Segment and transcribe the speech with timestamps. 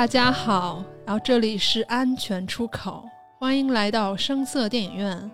[0.00, 3.04] 大家好，然后这里是安全出口，
[3.38, 5.30] 欢迎来到声色电影院，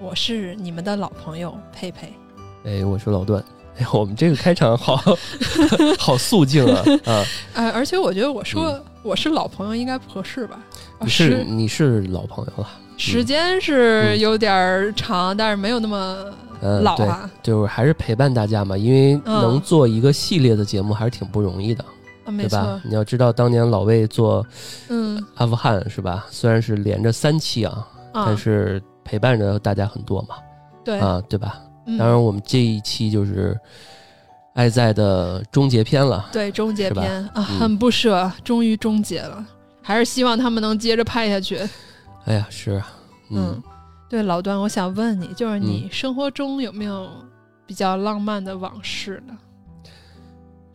[0.00, 2.12] 我是你们的老朋友佩佩。
[2.64, 3.40] 哎，我是老段。
[3.78, 5.00] 哎，我们这个开场好
[6.00, 7.24] 好肃静啊啊！
[7.54, 10.58] 呃，而且我觉得我说我是老朋友应该不合适吧？
[10.98, 16.24] 你是你是老朋友了，时间是有点长，但是没有那么
[16.82, 17.30] 老啊。
[17.40, 21.84] 就是还是陪伴大家嘛，因为能做一个系列的节目还是挺不容易的，
[22.36, 22.80] 对吧？
[22.84, 24.46] 你要知道，当年老魏做
[24.88, 26.26] 嗯阿富汗是吧？
[26.30, 30.36] 虽然是连着三期啊，但是陪伴着大家很多嘛，
[30.84, 31.60] 对啊，对吧？
[31.98, 33.54] 当然，我们这一期就是
[34.52, 36.28] 《爱在》的终结篇了。
[36.30, 39.42] 对，终结篇啊，很不舍，终于终结了，
[39.80, 41.58] 还是希望他们能接着拍下去。
[42.26, 42.92] 哎呀，是啊，
[43.30, 43.62] 嗯，
[44.06, 47.08] 对，老段，我想问你，就是你生活中有没有
[47.64, 49.34] 比较浪漫的往事呢？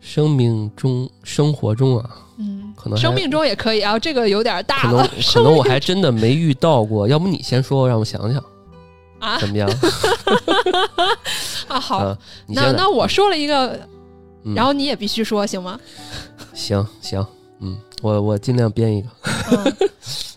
[0.04, 7.08] 生命中、生活中啊，嗯，可能生命中也可以啊，这个有点大了，可能 我还真的没遇到过。
[7.08, 8.44] 要不你先说，让我想想。
[9.18, 9.66] 啊，怎么样？
[11.66, 12.16] 啊，好，
[12.48, 13.78] 那那我说了一个，
[14.54, 15.80] 然后你也必须说，行吗？
[16.52, 17.26] 行行，
[17.60, 19.08] 嗯，我我尽量编一个。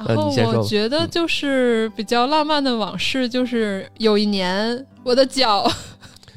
[0.08, 5.70] 然后我觉得就是比较浪漫的往事，就是有一年我的脚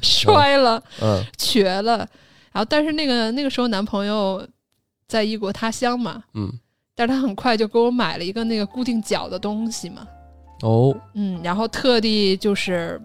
[0.01, 2.05] 摔了，嗯，瘸了，
[2.51, 4.45] 然后但是那个那个时候男朋友
[5.07, 6.51] 在异国他乡嘛，嗯，
[6.95, 10.05] 但是他很快就给我买了一个那个固定脚的东西嘛。
[10.61, 13.01] 哦，嗯，然后特地就是，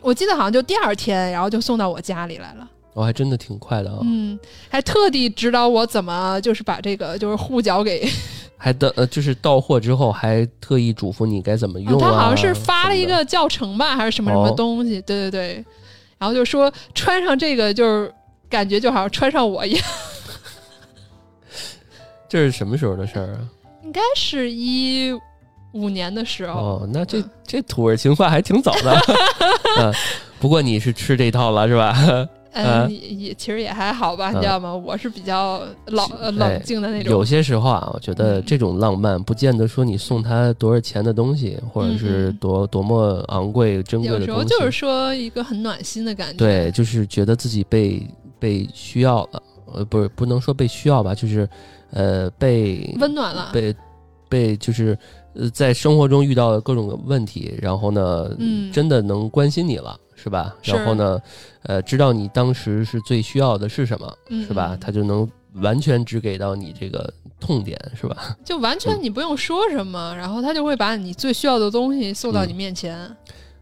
[0.00, 2.68] 我记得好像就第二天，然后就送到我家里来了。
[2.94, 3.98] 哦，还真的挺快的啊。
[4.02, 8.08] 嗯，还特地指导我怎么就是把这个就是护脚给，
[8.56, 11.98] 还等呃就是到货之后还特意嘱咐你该怎么用。
[11.98, 15.00] 他好像是发了一个教程吧，还是什么什么东西？
[15.02, 15.64] 对对对，
[16.16, 18.12] 然后就说穿上这个就是
[18.48, 19.84] 感觉就好像穿上我一样。
[22.28, 23.38] 这是什么时候的事儿啊？
[23.82, 25.12] 应该是一。
[25.74, 29.00] 五年的时候哦，那这这土味情话还挺早的，
[29.78, 29.92] 嗯，
[30.40, 31.94] 不过你是吃这套了是吧？
[32.52, 34.74] 嗯，也其实也还好吧，你知道吗？
[34.74, 37.12] 我是比较冷冷静的那种。
[37.12, 44.30] 有些时候啊，我觉得这种浪漫不见得说你送他多少钱的东西，或者是多多么昂贵珍贵的东西。
[44.30, 46.38] 有时候就是说一个很暖心的感觉。
[46.38, 48.04] 对，就是觉得自己被
[48.38, 49.42] 被需要了，
[49.74, 51.48] 呃，不是不能说被需要吧，就是
[51.90, 53.74] 呃被温暖了，被
[54.28, 54.98] 被就是。
[55.34, 60.56] 呃，在生活中遇到各种问题，然后呢，嗯，真的能关心你了，是吧？
[60.64, 61.20] 然后呢，
[61.62, 64.12] 呃，知道你当时是最需要的是什么，
[64.48, 64.76] 是吧？
[64.80, 68.36] 他就能完全只给到你这个痛点，是吧？
[68.44, 72.98] 就完全你不用说什么，然后他就会把你最需要的东西送到你面前。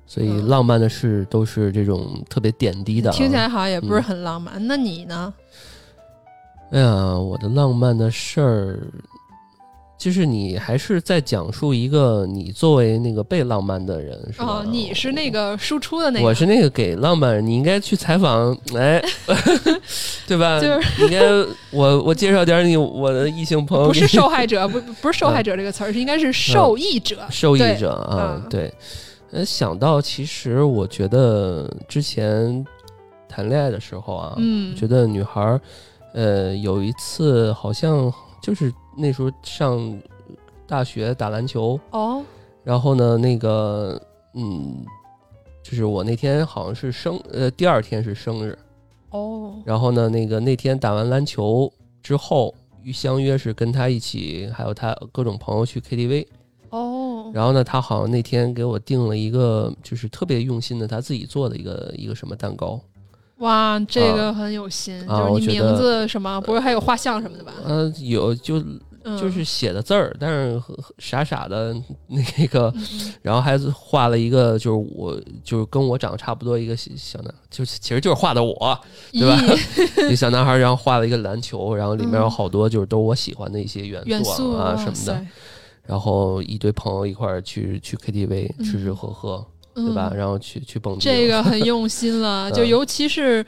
[0.06, 4.54] 所以浪漫的事都是这种特别点滴的，听起来好像也不是很浪漫。
[4.66, 5.32] 那你呢？
[6.70, 8.78] 哎呀，我的浪漫的事儿。
[9.98, 14.46] 就是你还是在讲述一个你作为那个被浪漫的人是吧？
[14.46, 17.44] 哦，你是那个输出的那个，我是那个给浪漫人。
[17.44, 19.02] 你应该去采访，哎，
[20.28, 20.60] 对吧？
[20.60, 21.18] 就是应该
[21.70, 28.70] 我我介绍点你我的异性朋友，不是受害者，不不是受害者这个词儿，是应该是受益者，受益者啊，对。
[29.30, 32.64] 呃，想到其实我觉得之前
[33.28, 35.60] 谈恋爱的时候啊，嗯，觉得女孩儿，
[36.14, 38.72] 呃，有一次好像就是。
[38.98, 40.00] 那时候上
[40.66, 42.24] 大学打篮球哦，
[42.64, 44.00] 然后呢，那个
[44.32, 44.82] 嗯，
[45.62, 48.58] 就是我那天好像是生呃第二天是生日
[49.10, 51.70] 哦，然后呢，那个那天打完篮球
[52.02, 52.54] 之后
[52.90, 56.28] 相约是跟他一起，还有他各种朋友去 KTV 哦，
[57.32, 62.80] 然后呢，他好像那天给我订了一个就是特别用心的他自己做的一个一个什么蛋糕。
[63.38, 67.52] 哇，这个很有心，就是你名字什么，不是还有画像什么的吧？
[67.66, 68.62] 嗯，有就
[69.18, 70.60] 就是写的字儿，但是
[70.98, 71.76] 傻傻的
[72.08, 72.72] 那个，
[73.20, 78.56] 然后还画了一个，就是我就是跟我长得差不多一个小男，就是其实就是画的我，
[79.12, 79.38] 对吧？
[79.98, 85.26] 一个小男孩，然后画了一个篮球，然后里面有好多就是都是我喜欢的一些元素啊什么的，
[85.86, 89.46] 然后一堆朋友一块儿去去 KTV 吃吃喝喝。
[89.74, 90.10] 对吧？
[90.16, 92.48] 然后去去蹦迪，这个很用心了。
[92.56, 93.44] 就尤其是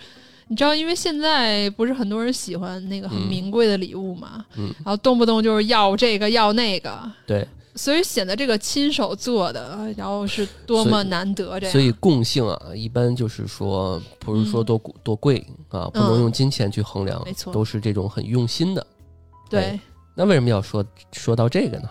[0.48, 11.58] 你知道，因为现在不是很多人喜欢那个很名贵的礼物嘛，嗯，然后动不动就是要这个要那个，对，所以显得这个亲手做的，然后是多么难得。
[11.58, 18.86] 这样，所以共性啊，一般就是说，不是说多多贵啊，不能用金钱去衡量，没错，都是这种很用心的。
[19.48, 19.80] 对，
[20.14, 21.88] 那为什么要说说到这个呢？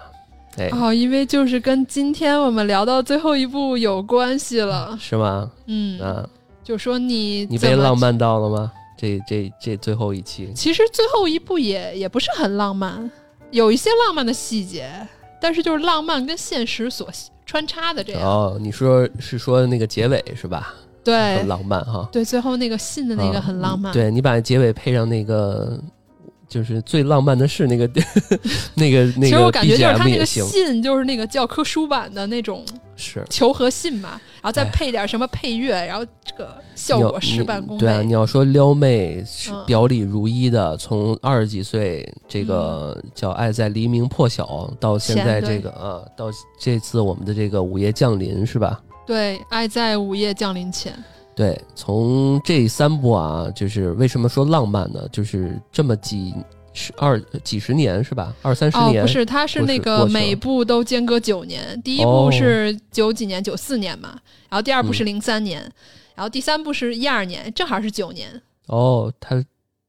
[0.72, 5.52] 哦，因为就是跟今天我们聊到最后一部有关系了，是吗？
[5.68, 6.28] 嗯啊，
[6.64, 8.72] 就说你你被浪漫到了吗？
[8.98, 13.10] 这这这最后一期，其实最后一部也也不是很浪漫
[13.52, 14.90] 有一些浪漫的细节，
[15.40, 17.08] 但是就是浪漫跟现实所
[17.46, 18.24] 穿插的这样。
[18.24, 20.74] 哦，你说是说那个结尾是吧？
[21.04, 22.10] 对，很浪漫哈。
[22.12, 23.94] 对，最后那个信的那个很浪漫。
[23.94, 25.80] 对你把结尾配上那个。
[26.48, 27.90] 就是最浪漫的是那个
[28.76, 32.66] 那 个那个，其实我感觉就是他那个信，就是那个教科书版的那种
[32.96, 34.12] 是求和信嘛，
[34.42, 37.86] 然后再配点什么配乐，然后这个效果事半功倍。
[37.86, 39.24] 对啊，你要说撩妹
[39.66, 48.82] 表里如一的，从二十几岁这个叫爱在黎明破晓，到现在这个啊，到这次我们的这个午夜降临是吧？
[49.06, 50.94] 对，爱在午夜降临前。
[51.38, 55.08] 对，从这三部啊，就是为什么说浪漫呢？
[55.12, 56.34] 就是这么几
[56.74, 58.34] 十二几十年是吧？
[58.42, 59.04] 二三十年？
[59.04, 61.80] 哦，不是，它是那个每部都间隔九年。
[61.84, 64.20] 第一部是九几年，九四年嘛，
[64.50, 65.62] 然后第二部是零三年，
[66.16, 68.42] 然后第三部是一二年，正好是九年。
[68.66, 69.46] 哦，它。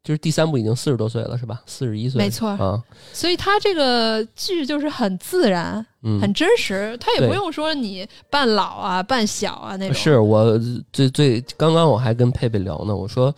[0.08, 1.60] 就是第三部已经四十多岁了，是吧？
[1.66, 2.82] 四十一岁，没错啊。
[3.12, 5.84] 所以他这个剧就是很自然，
[6.19, 9.94] 很真实，他也不用说你扮老啊、扮小啊那种。
[9.94, 10.58] 是我
[10.94, 13.34] 最最刚刚我还跟佩佩聊呢，我说，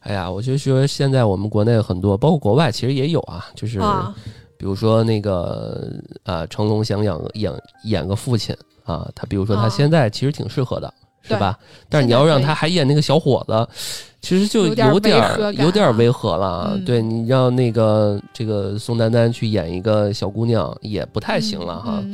[0.00, 3.80] 哎呀，我就说现在我们国内很多，包括国外其实也有啊，就是
[4.58, 5.90] 比如说那个
[6.24, 7.52] 呃，成龙想演演
[7.84, 10.92] 演个父亲啊，他比如说他现在其实挺适合的。
[11.34, 11.58] 是吧？
[11.88, 13.68] 但是你要让他还演那个小伙子，
[14.20, 15.18] 其实就有点
[15.56, 16.78] 有点违和了。
[16.84, 22.04] 对你让那个这个宋丹丹去演一个小姑娘也不太行了哈，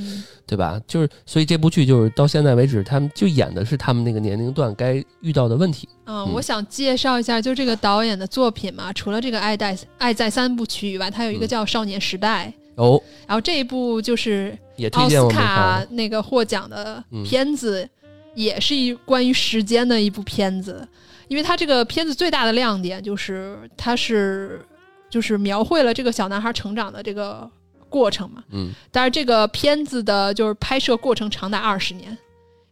[0.46, 0.80] 对吧？
[0.86, 5.88] 就是所以这部剧就是到现在为止，他们就演的是他们那个年龄段该遇到的问题。
[6.06, 12.52] 嗯，我想介绍一下，就这个导演的作品嘛，除了这个《爱在爱在三部曲》以外，他有一个叫《少年时代》
[12.82, 14.56] 哦，然后这一部就是
[14.92, 17.88] 奥斯卡那个获奖的片子。
[18.36, 20.86] 也是一关于时间的一部片子，
[21.26, 24.64] 因为它这个片子最大的亮点就是它是
[25.10, 27.50] 就是描绘了这个小男孩成长的这个
[27.88, 28.44] 过程嘛。
[28.50, 32.16] 嗯，但是这个片子的就是拍摄过程长达二十年，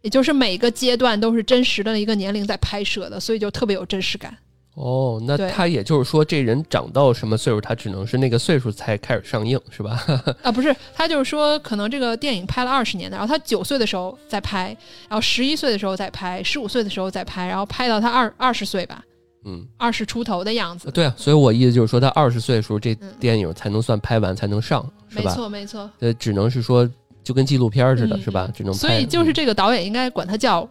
[0.03, 4.37] 也就是每个阶段都是真实的一个年龄在拍摄的，所以就特别有真实感。
[4.75, 10.03] 哦，那他也就是说，这人长到什么岁数，他只能是那个岁数才开始上映，是吧？
[10.43, 14.75] 啊，不是，他就是说，可能这个电影拍了二十年的，然后他九岁的时候再拍，
[15.07, 19.01] 然后十一岁的时候再拍，十五岁的时候再拍，然后拍到他二二十岁吧，
[19.45, 20.91] 嗯，二十出头的样子。
[20.91, 25.31] 对啊，所以我意思就是说，他二十岁的时候，这电影才能算拍完，才能上，是吧？
[25.31, 25.89] 没错，没错。
[25.99, 26.85] 呃，只能是说，
[27.23, 28.49] 就跟纪录片似的，是吧？
[28.53, 28.73] 只能。
[28.73, 30.67] 所以就是这个导演应该管他叫。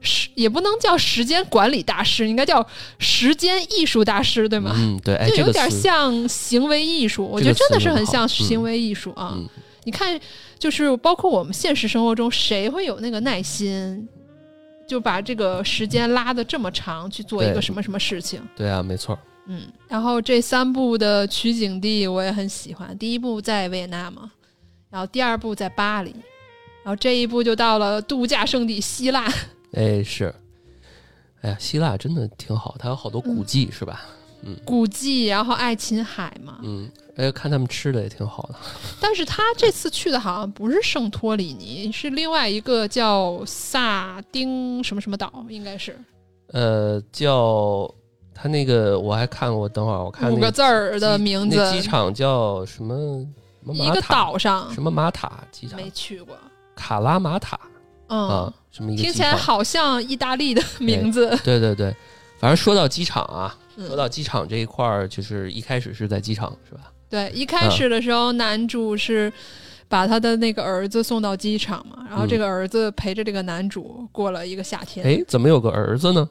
[0.00, 2.64] 时也不能叫时间管理大师，应该叫
[2.98, 4.72] 时间艺术大师，对吗？
[4.76, 7.26] 嗯，对，就有点像行为艺术。
[7.26, 9.36] 我觉得真的是很像行为艺术啊！
[9.84, 10.18] 你看，
[10.58, 14.06] 就是包括我们现实生活中，谁会有那个耐心，
[14.86, 18.40] 就把这个时间拉的这么长去做一个什么什么事情？
[18.54, 19.18] 对啊，没错。
[19.46, 24.30] 嗯，然后这三部的取景地我也很喜欢，第一部在维也纳嘛，
[24.90, 26.10] 然后第二部在巴黎，
[26.84, 29.26] 然后这一部就到了度假胜地希腊。
[29.72, 30.34] 哎是，
[31.42, 34.06] 哎呀，希腊真的挺好，它有好多古迹，是吧？
[34.42, 36.58] 嗯，古迹，然后爱琴海嘛。
[36.62, 38.54] 嗯，哎，看他们吃的也挺好的。
[39.00, 45.98] 但是他这次去的好像不是圣托里尼，是另外一个叫萨丁什么什么岛，应该是。
[46.52, 47.92] 呃，叫
[48.32, 53.26] 他那个我还看过，等会儿我看五个字儿的名字，机场叫什么？
[53.74, 55.76] 一个岛上什么马塔机场？
[55.76, 56.34] 没去过。
[56.74, 57.58] 卡拉马塔。
[58.08, 61.28] 嗯，什么一个听起来好像意大利的名字。
[61.44, 61.94] 对对对，
[62.38, 66.92] 反正说到机场啊，说到机场这一块儿，就是一开始是在机场，是吧？
[67.10, 69.32] 对，一开始的时候，男主是
[69.88, 75.06] 把他的那个儿子送到机场嘛，然后这个儿子陪着这个男主过了一个夏天。
[75.06, 76.28] 哎，怎么有个儿子呢？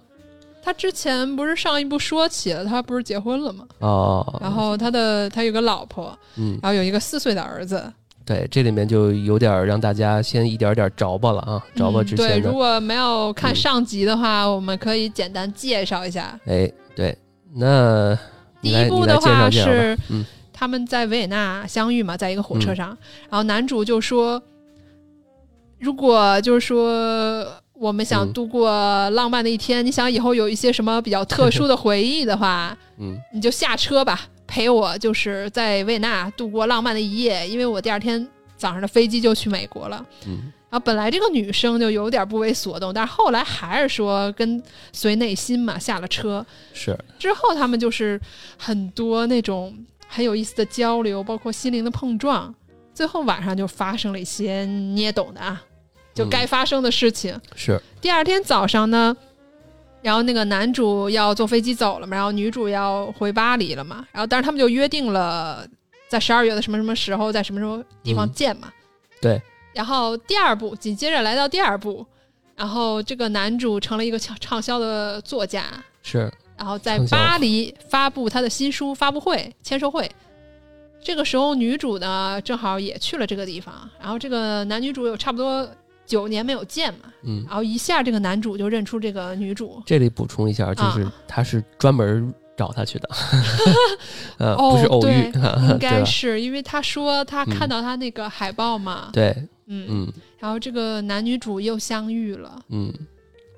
[0.63, 3.65] 他之前不是上一部说起了，他不是结婚了吗？
[3.79, 4.37] 哦。
[4.41, 7.91] 然后他的他有个老婆，嗯，然后有一个四岁的儿子。
[8.27, 16.37] 对，这里面就有点让大家先一点点着吧了啊，着吧之前对，如果没有看上集的话，我们可以简单介绍一下。
[16.45, 17.17] 哎，对，
[17.55, 18.13] 那
[18.61, 19.97] 第一部的话是
[20.51, 22.87] 他们在维也纳相遇嘛，在一个火车上，
[23.29, 24.43] 然后男主就说
[25.79, 38.25] ：“如果就是说我们想度过浪漫的一天，你想以后有一些什么比较特殊的回忆的话，嗯，你就下车吧。”陪我就是在维也纳度过浪漫的一夜，因为我第二天
[38.55, 40.03] 早上的飞机就去美国了。
[40.25, 44.61] 嗯，然后本来这个女生就有点不为所动，但是后来还是说跟
[44.93, 46.45] 随内心嘛，下了车。
[46.73, 48.19] 是之后他们就是
[48.57, 49.75] 很多那种
[50.07, 52.53] 很有意思的交流，包括心灵的碰撞。
[52.93, 55.61] 最后晚上就发生了一些你也懂的啊，
[56.15, 57.39] 就该发生的事情。
[57.55, 59.15] 是第二天早上呢。
[60.07, 65.67] 然后那个男主要坐飞机走了嘛，然后女主要回巴黎了嘛，然后但是他们就约定了
[66.07, 68.71] 在十二月的什么什么时候，在什么什么地方见嘛。
[69.21, 69.41] 对。
[69.73, 72.05] 然后第二部紧接着来到第二部，
[72.55, 75.65] 然后这个男主成了一个畅畅销的作家，
[76.01, 76.31] 是。
[76.57, 80.09] 然后在巴黎发布他的新书发布会签售会，
[81.03, 85.69] 这个时候女主呢正好也去了这个地方，然后这个男女主有差不多
[86.07, 89.83] 九年没有见嘛，嗯，然后一下这个男主就认出这个女主。
[89.85, 93.09] 这里补充一下，就是他是专门找他去的，
[94.39, 95.31] 呃，不是偶遇，
[95.69, 99.35] 应该是因为他说他看到他那个海报嘛，对，
[99.67, 102.91] 嗯嗯，然后这个男女主又相遇了，嗯，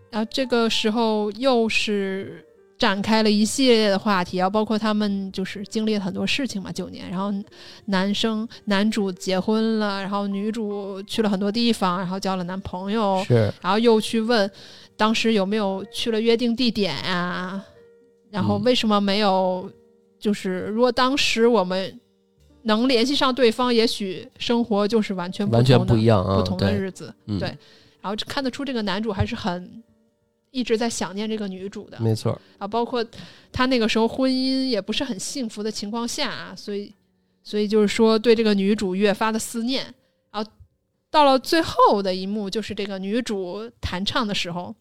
[0.10, 2.44] 然后这个时候又是。
[2.80, 7.10] 展开了一系列的话题啊，包括他们就是经历了很多事情嘛，九年。
[7.10, 7.30] 然后
[7.86, 13.54] 男生男主结婚了，然后女主去了很多地方，然后交了男朋友，是。
[13.62, 14.50] 然后又去问
[14.96, 17.62] 当时有没有去了约定地点呀？
[18.32, 19.70] 然后为什么没有？
[20.18, 22.00] 就是如果当时我们
[22.62, 27.14] 能联系上对方，也许生活就是完全完全不一样，不同的日子。
[27.38, 27.50] 对。
[28.02, 29.84] 然后看得出这个男主还是很。
[30.52, 32.40] 一直在想念这个女主的，没错。
[32.58, 33.06] 啊，包括
[33.52, 36.94] 他那个时候婚姻也不是很幸福的情况下啊，所以，
[37.44, 39.84] 所以就是说对这个女主越发的思念。
[40.32, 40.52] 然后
[41.12, 44.76] 到了最后的一幕，就是这个女主弹唱的时候，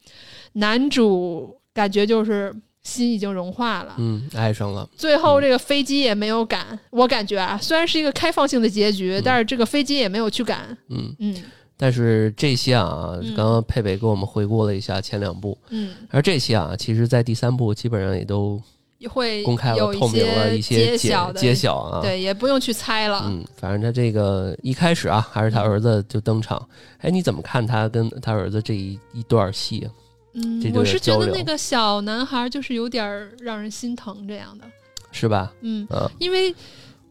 [0.54, 4.88] 男主感觉就是心已经融化了，嗯，爱上了。
[4.96, 11.14] 最后这个飞机也没有赶，我感觉啊，虽然是一个开放性的结局，但是这个飞机也没有去赶，嗯。
[11.18, 11.42] 嗯。
[11.80, 18.60] 但是这些啊，刚刚佩佩给我们回顾了一下前两部，嗯，而这些啊，其实，在第三部基本上也都
[19.08, 23.22] 会公开了、透明了一些揭揭晓啊，对，也不用去猜了。
[23.26, 26.68] 嗯，反正他这个一开始啊，还是他儿子就登场。
[26.98, 29.88] 哎，你怎么看他跟他儿子这一一段戏啊？
[30.34, 33.06] 嗯，我是觉得那个小男孩就是有点
[33.40, 34.64] 让人心疼这样的，
[35.12, 35.52] 是吧？
[35.60, 36.52] 嗯嗯，因为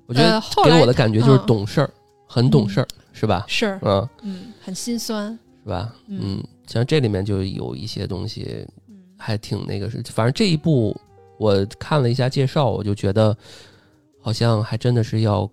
[0.07, 1.89] 我觉得给我的感觉就是懂事儿，
[2.27, 2.87] 很懂事儿。
[3.19, 3.43] 是吧？
[3.47, 4.07] 是，嗯。
[4.21, 5.31] 嗯，很心酸，
[5.63, 5.93] 是吧？
[6.07, 8.65] 嗯，像这里面就有一些东西，
[9.17, 10.95] 还挺那个是，反正这一部
[11.39, 13.35] 我看了一下介绍，我就觉得
[14.21, 15.49] 好像还真的是要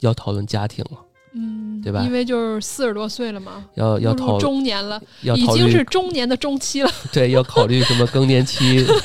[0.00, 0.98] 要讨论家庭了，
[1.34, 2.02] 嗯，对吧？
[2.04, 8.84] 因为就是四十多岁了嘛，要要讨中年了，要已经是中年的中期了， 对，要考虑什么更年期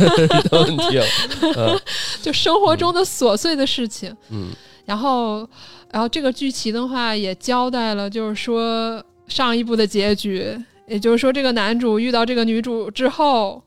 [0.50, 1.00] 的问题，
[1.58, 1.80] 嗯，
[2.22, 4.50] 就生活中的琐碎的事情，嗯，
[4.88, 5.48] 然后。
[5.90, 10.46] 然后这个剧情的话也交代了，就是说上一部的结局，
[10.86, 13.64] 也就是说这个男主遇到这个女主之后，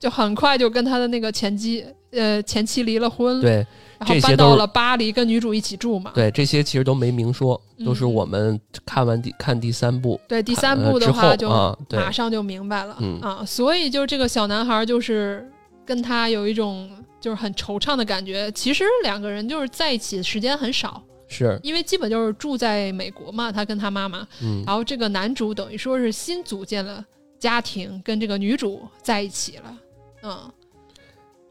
[0.00, 3.64] 就很快就跟他的那个前妻呃前妻离了婚，对，
[4.00, 6.10] 然后搬到了巴黎跟女主一起住嘛。
[6.12, 11.48] 对，这些其实都没明说，都是我们看完第看第三部，对第三部的话就
[11.92, 15.48] 马上就明白了啊，所以就这个小男孩就是
[15.86, 16.90] 跟他有一种
[17.22, 18.52] 就是很惆怅的感觉。
[18.52, 21.02] 其实两个人就是在一起的时间很少。
[21.28, 21.58] 是。
[21.62, 27.02] 因为基本就是住在美国嘛，他跟他妈妈，嗯，然后这个男主等于说是新组建了
[27.38, 29.78] 家庭，跟这个女主在一起了，
[30.22, 30.38] 嗯，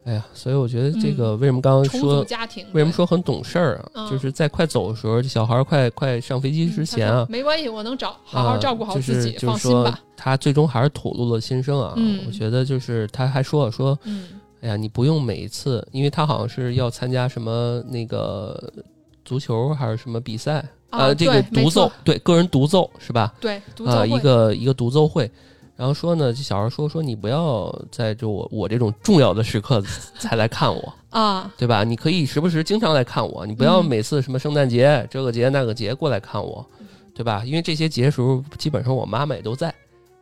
[0.03, 4.09] 哎呀，所以我觉得这个为什么刚刚说家庭，为什么说很懂事儿啊？
[4.09, 9.99] 就是在快走的时候，小孩快快上飞机之前啊，没关系，我能找好好照顾好自己，放心吧。
[10.15, 11.95] 他最终还是吐露了心声啊，
[12.27, 14.27] 我觉得就是他还说了说，嗯，
[14.61, 18.71] 哎呀，你不用每一次，因为他好像是要参加什么那个。
[19.23, 20.67] 足球还是什么比赛？
[20.89, 23.33] 呃，这个独奏，对，个人独奏是吧？
[23.39, 25.29] 对，呃，一个一个独奏会。
[25.77, 29.81] 然后说呢，这小孩说说你不要在就我我这种重要的时刻
[30.19, 31.83] 才来看我啊，对吧？
[31.83, 36.65] 你可以时不时经常来看我，你不要每次什么圣诞节这个节那个节过来看我，
[37.13, 37.43] 对吧？
[37.45, 39.73] 因为这些节时候基本上我妈妈也都在，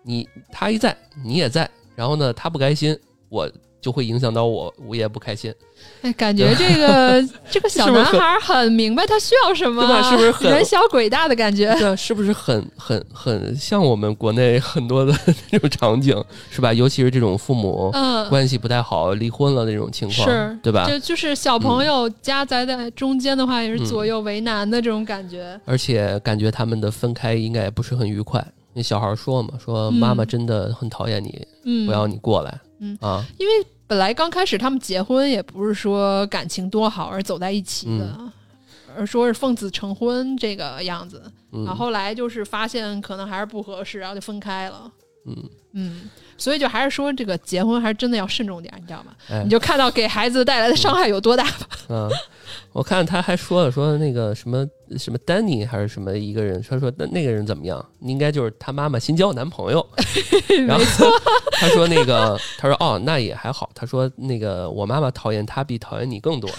[0.04, 2.96] 你她一在你也在，然后呢她不开心
[3.30, 3.50] 我。
[3.82, 5.54] 就会影响到我，我也不开心。
[6.02, 10.10] 哎，感觉这个这个小 男孩很明白他需要什么，对吧？
[10.10, 11.74] 是不是很人小鬼大的感觉？
[11.80, 15.14] 对，是不是很很很像我们国内很多的
[15.52, 16.74] 那种场景，是吧？
[16.74, 17.90] 尤其是这种父母
[18.30, 20.86] 关系不太好、离婚了那种情况，是，对吧？
[20.86, 25.60] 就就是小朋友夹杂在中间的话，也是左右为难的这种感觉。
[25.64, 28.46] 而且感觉他们的分开应该也不是很愉快。
[28.74, 31.48] 那小孩说嘛，说妈妈真的很讨厌你，
[31.86, 32.60] 不要你过来。
[32.80, 32.98] 嗯。
[33.02, 33.54] 啊，因为
[33.88, 38.32] 本来刚开始他们结婚也不是说感情多好而走在一起的，
[38.98, 41.22] 而说是奉子成婚这个样子。
[41.52, 44.92] 然后后来就是发现可能还是不合适，然后就分开了。
[45.30, 49.14] 嗯嗯，所以就还是说这个结婚还是真的要慎重点，你知道吗？
[49.44, 51.68] 你就看到给孩子带来的伤害有多大吧。
[51.90, 52.10] 嗯，
[52.74, 54.68] 我看他还说了说那个什么
[54.98, 57.86] 什么丹尼还是什么一个人，他说那那个人怎么样？
[58.02, 59.88] 应该就是他妈妈新交男朋友。
[60.68, 60.84] 然后
[61.54, 63.70] 他说那个他说哦那也还好。
[63.76, 66.50] 他说那个我妈妈讨厌他比讨厌你更多。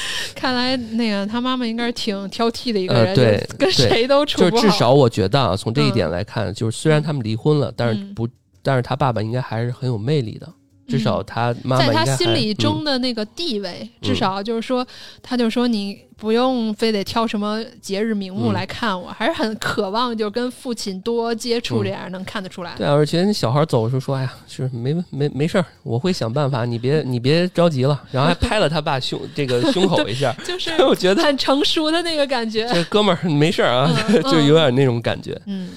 [0.34, 4.62] 看来那个他妈妈应该是挺挑剔的一个人，对，跟谁都处不好。
[4.62, 8.28] 就至少我觉得啊，从这一点来看，就是虽然他们离婚了，但是不，
[8.62, 10.48] 但是他爸爸应该还是很有魅力的。
[10.88, 14.86] 至少他妈妈在他心里中的那个地位，至少就是说，
[15.22, 22.74] 他就说你不用非得挑什么节日名目来看我，还是很渴望就跟父亲多接触，这样能看得出来。
[22.76, 32.66] 对，而且你小孩走的时候说：“哎呀，是没没没事儿，我会想办法，你别你别着急了。”然后还拍了他爸胸这个胸口一下， 就是 我觉得很成熟的那个感觉。
[32.72, 33.92] 这哥们儿没事儿啊，
[34.24, 35.38] 就有点那种感觉。
[35.46, 35.68] 嗯。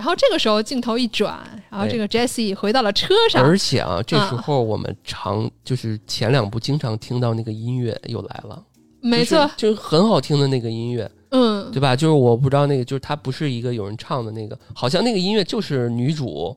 [0.00, 1.38] 然后这个时候镜头一转，
[1.68, 3.44] 然后这个 Jesse 回到了车上。
[3.44, 8.64] 而且啊，这时候我们常就是前两部经常听到那个音乐又来了，
[9.02, 11.94] 没错，就是很好听的那个音乐，嗯，对吧？
[11.94, 16.56] 就是我不知道那个，就是它不是一个有人唱的那个，好像那个音乐就是女主。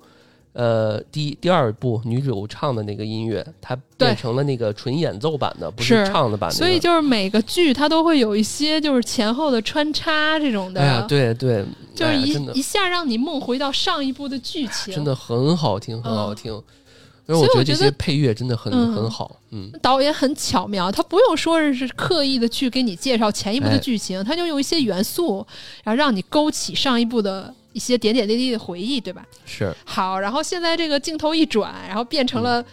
[0.53, 6.51] 呃，第第二部女主唱的那个音乐，它变成了那个纯演奏版的，不是唱的版。
[6.51, 10.79] 所以就是每个剧它都会有一些就是前后的穿插这种的。
[10.79, 16.51] 哎呀，对对，就是一一下让你梦回到上一部的剧情，真的很好听，很好听。
[17.25, 19.39] 所以我觉得这些配乐真的很很好。
[19.49, 25.43] 嗯，导演很巧妙，他不用说是刻意的去给你介绍前一部的剧情，他就用一些元素，
[25.83, 27.51] 然后让你勾起上一部的。
[27.73, 29.25] 一些点点滴滴的回忆，对吧？
[29.45, 32.63] 是好，然后现在这个镜头一转，然后变成了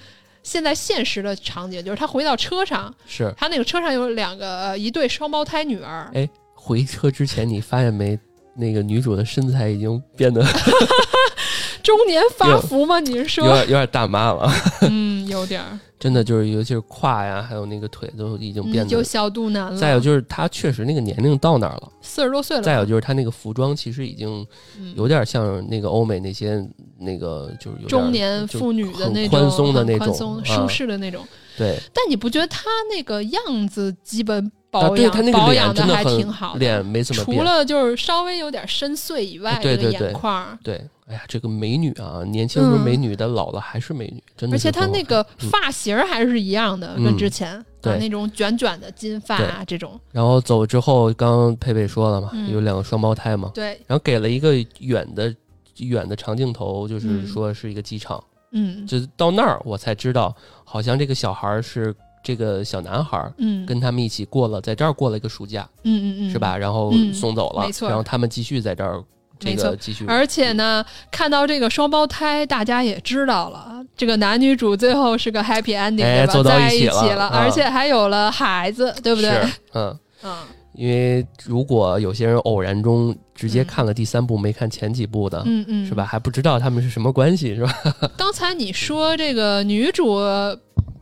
[0.42, 6.10] 现在现实的场景，就是他回到车上，是他那个车上有两个一对双胞胎女儿。
[6.14, 8.18] 哎，回车之前你发现没？
[8.56, 10.44] 那个女主的身材已经变得
[11.82, 12.98] 中年发福吗？
[13.00, 14.52] 你是说有点有点大妈了？
[14.82, 15.78] 嗯，有点儿。
[15.98, 19.76] 真的就是，尤其是胯呀，还有那个腿都已经变得有小肚腩了。
[19.76, 22.62] 再有就是，他确实那个年龄到那儿了，四十多岁了。
[22.62, 24.46] 再有就是，他那个服装其实已经
[24.94, 26.66] 有点像那个欧美那些
[26.98, 31.22] 那个就是中年妇女的那种宽松的那种舒适的那种。
[31.58, 31.78] 对。
[31.92, 40.80] 但你不觉得他那个样子基本保养保养的还挺好，脸没怎么除了就是稍微有点深邃以外，这个眼眶对。
[41.06, 44.54] 哎呀，这个美女啊，年轻时候美女的，老了还是美女，真的。
[44.54, 49.98] 而且她那个发型还是一样的，跟之前对那种卷卷的金发啊这种。
[50.12, 53.50] 然后走之后，刚刚佩佩说了嘛，有两个双胞胎嘛。
[53.52, 53.70] 对。
[53.88, 55.34] 然后给了一个远的
[55.78, 58.22] 远的长镜头，就是说是一个机场。
[58.52, 58.86] 嗯。
[58.86, 65.68] 就到那儿，我才知道，好像这个小孩是这个小男孩，嗯，跟他们一起过了，在这儿过了一个暑假。
[65.84, 66.30] 嗯嗯嗯。
[66.30, 66.56] 是吧？
[66.56, 67.88] 然后送走了，没错。
[67.88, 69.02] 然后他们继续在这儿。
[69.42, 76.42] 这个继续，而且呢，看到这个双胞胎，大家也知道了，这个男女主最后是个 happy ending，对吧？
[76.42, 79.30] 在一起了，而且还有了孩子，对不对？
[79.72, 80.36] 嗯 嗯。
[80.74, 86.04] 因为如果有些人偶然中直接看了第三部，没看前几部的，嗯嗯，是吧？
[86.04, 87.72] 还不知道他们是什么关系，是吧？
[88.18, 90.16] 刚才你说这个女主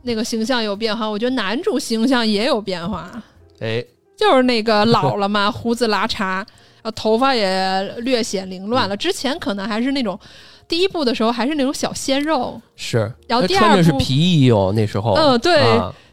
[0.03, 3.09] 那个形象有变化，我觉得男主形象也有变化。
[3.59, 3.83] 哎，
[4.17, 6.45] 就是那个老了嘛， 胡子拉碴。
[6.81, 8.95] 啊，头发也略显凌乱了。
[8.95, 10.17] 之前可能还是那种，
[10.65, 13.11] 第一部的时候还是那种小鲜肉，是。
[13.27, 15.13] 然后第二部是皮衣哦，那时候。
[15.15, 15.61] 嗯，对，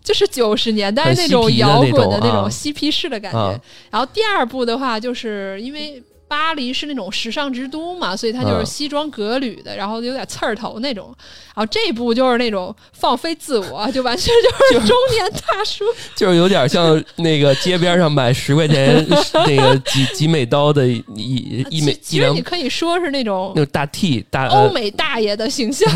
[0.02, 3.60] 就是九十年代那种摇滚的那种嬉皮士的感觉。
[3.90, 6.02] 然后第二部的话，就是因为。
[6.28, 11.14] 巴黎是那种时尚之都嘛，所以他就是西装革履的，然后有点刺儿头那种。
[11.54, 14.34] 然后这部就是那种放飞自我， 就完全
[14.72, 15.84] 就是中年大叔，
[16.14, 19.06] 就 是有点像那个街边上买十块钱
[19.46, 21.96] 那个几几美刀的一一美。
[22.02, 25.90] 其实你可以说是那种那种大 T 大欧美大爷的形象。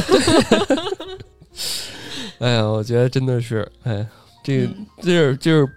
[2.39, 4.07] 哎呀，我觉得真的是，哎，
[4.45, 4.67] 这
[5.03, 5.69] 就是就是。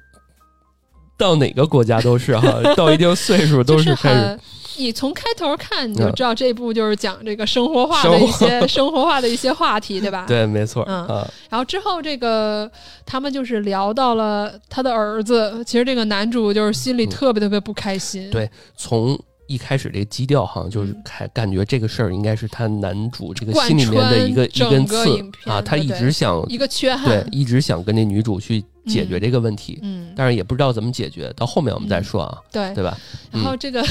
[1.18, 4.40] 到哪个国家都是哈， 到一定岁数都是开始。
[4.76, 10.26] 你从开头看你就知道这部就是讲这个生活化的一些 生活化的一些话题，对吧？
[10.28, 10.84] 对，没错。
[10.88, 11.06] 嗯，
[11.48, 12.70] 然后之后这个
[13.06, 18.32] 他们就是聊到了他的儿子，其实这个男主就是心里特别特别不开心。
[18.32, 28.66] 对，从一开始这基调好像，就是开感觉这个事儿应该是他男主这个心里面的一个一根刺啊，他一直想一个缺憾，对，一直想跟那女主去。
[28.86, 32.74] 解决这个问题，嗯，但是也不知道怎么解决，到后面我们再说啊，对。
[32.74, 32.98] 对吧？
[33.32, 33.86] 然后这个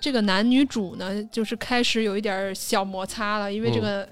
[0.00, 4.08] 这个男女主呢，就是开始有一点小摩擦了，因为这个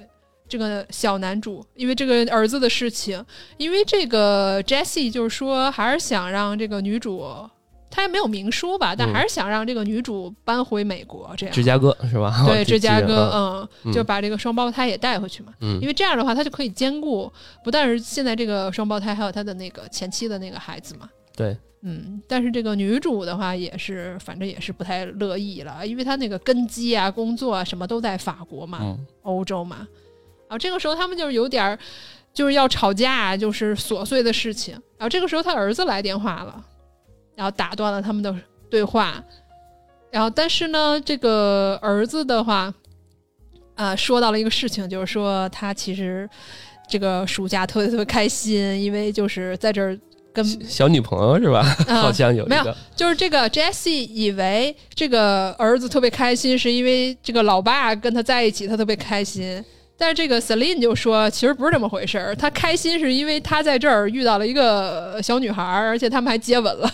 [0.48, 3.24] 这个小男主，因为这个儿子的事情，
[3.56, 7.48] 因为这个 Jesse 就是说，还是想让这个女主。
[7.96, 11.54] 他也没有明说吧，但还是想让这个女主搬回美国，这样。
[11.54, 12.44] 芝加哥是吧？
[12.46, 15.54] 对， 芝加哥，嗯，就把这个双胞胎也带回去嘛。
[15.62, 17.32] 嗯，因为这样的话，他就可以兼顾，
[17.64, 21.08] 不但是现在这个双胞胎，还有他的那个前妻的那个孩子嘛。
[21.34, 29.88] 对，嗯，但是这个女主的话，也是反正也是不太乐意了，因为她那个根基啊、工作啊什么都在法国嘛，欧洲嘛。
[30.48, 31.78] 啊，这个时候他们就是有点儿。
[32.36, 34.74] 就是要吵架，就是琐碎的事情。
[34.98, 36.62] 然后这个时候他儿子来电话了，
[37.36, 38.34] 然后打断了他们的
[38.68, 39.22] 对话。
[40.10, 42.74] 然后但是呢，这个儿子的话，
[43.76, 46.28] 啊，说到了一个事情，就是说他其实
[46.88, 49.96] 这个暑假特别特别开心，因为就是在这儿。
[50.32, 51.62] 跟小女朋友是吧？
[51.88, 52.74] 好像有没有？
[52.94, 59.64] 就是这个 Jesse 以为这个儿子特别开心，是因为这个老爸跟他在一起，他特别开心。
[59.98, 62.36] 但是这个 Celine 就说，其实不是这么回事儿。
[62.36, 66.90] 他开心是因为他在这儿遇到了一个小女孩，而且他们还接吻了。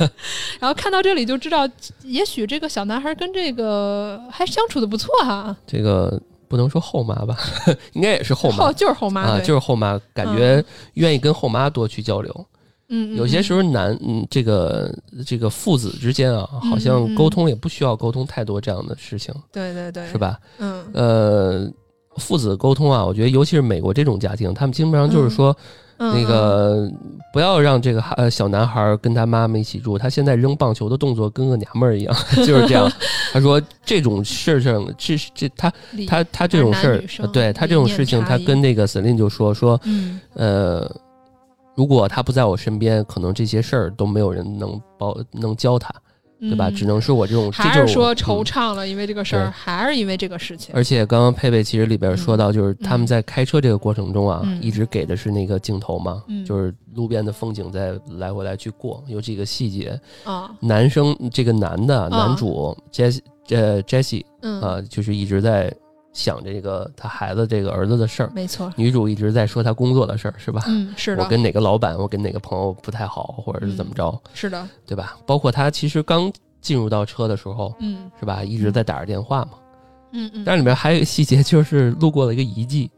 [0.60, 1.68] 然后看到这里就知道，
[2.02, 5.56] 也许这个小男孩跟这个还相处的不错哈。
[5.66, 7.36] 这个不能说后妈吧，
[7.94, 10.62] 应该也是后妈，就是后妈啊，就是后妈，感觉
[10.94, 12.46] 愿意跟后妈多去交流。
[12.90, 14.94] 嗯，有些时候男嗯，这个
[15.26, 20.38] 这个父子之间啊，好像沟通也不需要沟通太多这样的事情，对对对，是吧？
[20.58, 21.72] 嗯，呃，
[22.16, 25.56] 父子沟通啊，我觉得尤其是美国这种家庭，他们基本上就是说，
[25.98, 26.90] 那个
[27.32, 32.14] 不要让这个呃小男孩跟他妈妈一起住，他现在扔棒球的动作跟个娘们儿一样，
[32.46, 32.90] 就是这样。
[33.32, 35.72] 他说这种事情，这这他
[36.06, 36.88] 他他这种事
[37.20, 39.80] 儿，对他这种事情，他跟那个 Celine 就说说，
[40.34, 40.90] 呃。
[41.76, 45.92] 如果他不在我身边，可能这些事儿都没有人能包能教他，
[46.40, 46.70] 对吧？
[46.70, 50.74] 只能是我这种，还是说惆怅了，因为这个事儿，还是因为这个事情。
[50.74, 60.50] 而且刚刚佩佩其实里边说到，就是他们在开车这个过程中啊，一直给的是那个镜头嘛，就是路边的风景在来回来去过，有几个细节啊。
[60.60, 64.24] 男生这个男的男主 Jesse 呃 Jesse
[64.60, 65.74] 啊，就是一直在。
[66.14, 68.72] 想这个他孩子这个儿子的事儿，没错。
[68.76, 70.62] 女主一直在说她工作的事儿，是吧？
[70.68, 71.22] 嗯，是的。
[71.22, 74.18] 我跟哪个老板，我跟哪个朋友不太好，或者是怎么着？
[74.32, 75.18] 是的，对吧？
[75.26, 78.44] 包括他其实刚进入到车的时候，嗯，是吧？
[78.44, 79.50] 一直在打着电话嘛，
[80.12, 80.44] 嗯嗯。
[80.46, 82.88] 但是里面还有一个细节，就是路过了一个遗迹，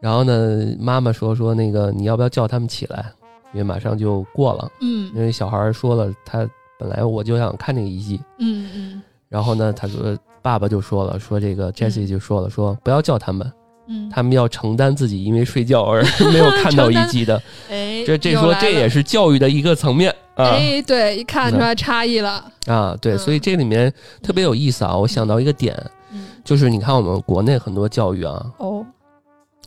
[0.00, 3.12] 然后呢，妈妈说说那个你要不要叫他们起来，
[3.52, 9.02] 因为马上就过了，嗯，因为小孩说了，他本来我就想看那个遗迹，嗯嗯。
[9.28, 10.16] 然后呢，他说。
[10.42, 13.52] 爸爸就说了，说这个 Jessie 就说了，说不要叫他们，
[13.88, 22.44] 嗯，他们要承担自己因为睡觉而 没有看到一集的，哎，这这说这也是教育的一个层面啊，哎，对，一看出来差异了。
[22.66, 25.74] 啊，对，所以这里面特别有意思啊，我想到一个点，
[26.44, 28.84] 就是你看我们国内很多教育啊，哦，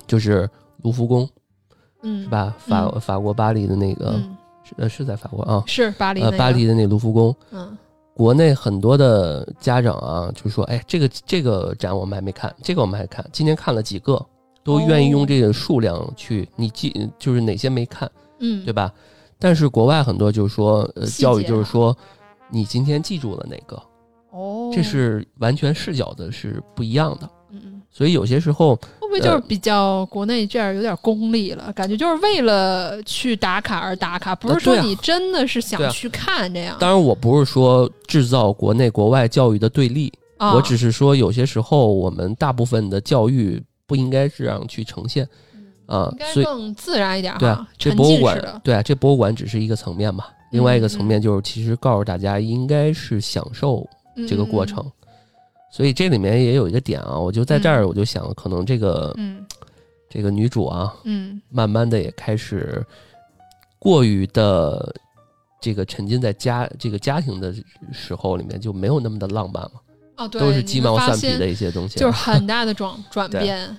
[0.07, 0.49] 就是
[0.83, 1.27] 卢浮宫，
[2.03, 2.53] 嗯，是吧？
[2.57, 4.19] 法法国巴黎的那个，
[4.77, 7.77] 呃，是在法国啊，是巴黎，呃，巴黎的那卢浮宫，嗯。
[8.13, 13.25] 国内很多的家长啊，就说：“哎，这个这个展我们还没看，这个我们还看。
[13.31, 14.23] 今天看了几个，
[14.63, 18.93] 都愿意用这个数量去你记，就是哪些没看，嗯，对吧？
[19.39, 21.95] 但是国外很多就是说，呃，教育就是说，
[22.49, 23.81] 你今天记住了哪个，
[24.31, 27.27] 哦，这是完全视角的是不一样的。”
[27.91, 31.71] 嗯，所以有些时候会不会就是比较国内这样有点功利了？
[31.73, 36.77] 感觉就是为了去打卡而打卡，不是说你真的是想去看这样。
[36.79, 45.27] 当然，我不是说制造国内国外教育的对立，我只是说有些时候我们大部分的教育不应该这样去呈现
[45.85, 47.35] 啊，应该更自然一点。
[47.37, 53.85] 对啊，这博物馆对啊，这博物馆只是一个层面嘛，另外一个层面就是其实告诉大家应该是享受
[54.27, 54.89] 这个过程。
[55.71, 59.45] 所以这里面也有一个点啊，我就在这儿，我就想，可能这个，嗯，
[60.09, 62.85] 这个女主啊，嗯，慢慢的也开始
[63.79, 64.93] 过于的
[65.61, 67.55] 这个沉浸在家这个家庭的
[67.93, 69.71] 时候里面，就没有那么的浪漫了。
[70.17, 73.77] 哦，对，都是鸡毛蒜皮的一些东西，就是很大的转 转变。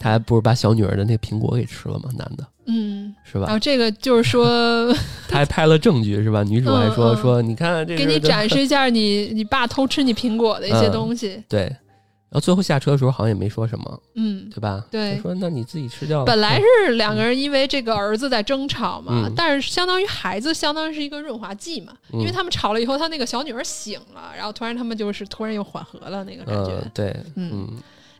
[0.00, 2.08] 他还不是把小女儿的那苹果给吃了吗？
[2.16, 3.42] 男的，嗯，是吧？
[3.44, 4.90] 然后这个就是说，
[5.28, 6.42] 他还拍了证据，是吧？
[6.42, 11.42] 女主还说说，你看这，给你展示一下你你爸偷吃你苹果的一些东西。
[11.46, 14.82] 对，然后最后下车的时候好像也没说什么，嗯，对吧？
[14.90, 16.24] 对，说那你自己吃掉。
[16.24, 26.82] 本来是两个人因为这个儿子在争吵嘛，但是相当于孩子相当于是一个润滑剂嘛，因为他们吵了以后，他那个小女儿醒了，然后突然他们就是突然又缓和了那个感觉。
[26.94, 27.68] 对，嗯。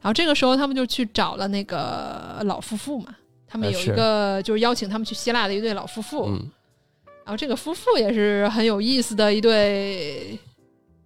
[0.01, 3.15] 然后这个时候，他们就去找了那个老夫妇嘛。
[3.47, 6.27] 他们有一个就是邀请他们去希腊的一对老夫妇。
[6.27, 6.51] 嗯。
[7.25, 10.39] 然后这个夫妇也是很有意思的一对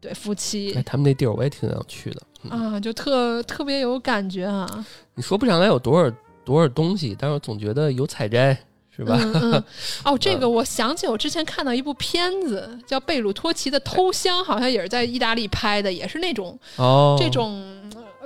[0.00, 0.72] 对夫妻。
[0.74, 2.22] 哎，他们那地儿我也挺想去的。
[2.50, 4.86] 啊，就特特别有感觉啊！
[5.14, 6.10] 你说不上来有多少
[6.44, 8.56] 多少东西，但是总觉得有采摘，
[8.94, 9.18] 是吧？
[10.04, 17.62] 哦，这个我想起我之前看到一部片子，叫《贝鲁托奇的偷香》，好像也是在意大利拍的，也是那种哦这种。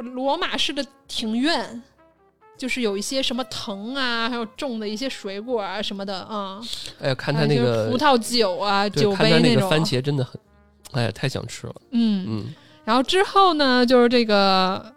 [0.02, 1.82] 罗马式的庭院，
[2.56, 6.60] 就是有一些什么藤啊，还有种的一些水果啊什么的啊。
[7.00, 10.40] 哎呀，看他那个葡萄酒啊，酒杯那种番茄真的很，
[10.92, 11.74] 哎呀，太想吃了。
[11.90, 12.54] 嗯嗯。
[12.84, 14.94] 然后之后呢，就是这个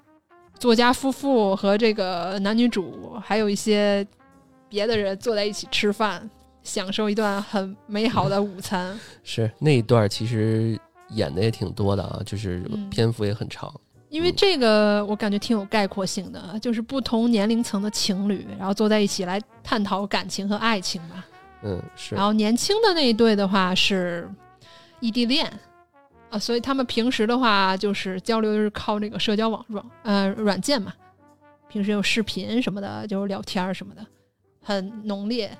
[0.57, 4.05] 作家夫妇和这个男女主，还有一些
[4.69, 6.29] 别的人坐在一起吃饭。
[6.63, 8.95] 享受一段很美好的午餐。
[9.25, 13.73] 是那一段其实演的也挺多的啊，就是篇幅也很长。
[14.11, 21.25] 因为这个我感觉挺有概括性的，就是不同年龄层的情侣，然后坐在一起来探讨感情和爱情吧。
[21.63, 22.13] 嗯，是。
[22.13, 24.29] 然后年轻的那一对的话是
[24.99, 25.49] 异地恋
[26.29, 30.93] 啊，所以他们平时的话就是交流就是靠这个社交网软呃软件嘛，
[31.69, 34.05] 平时有视频什么的，就是聊天什么的，
[34.61, 35.57] 很浓烈。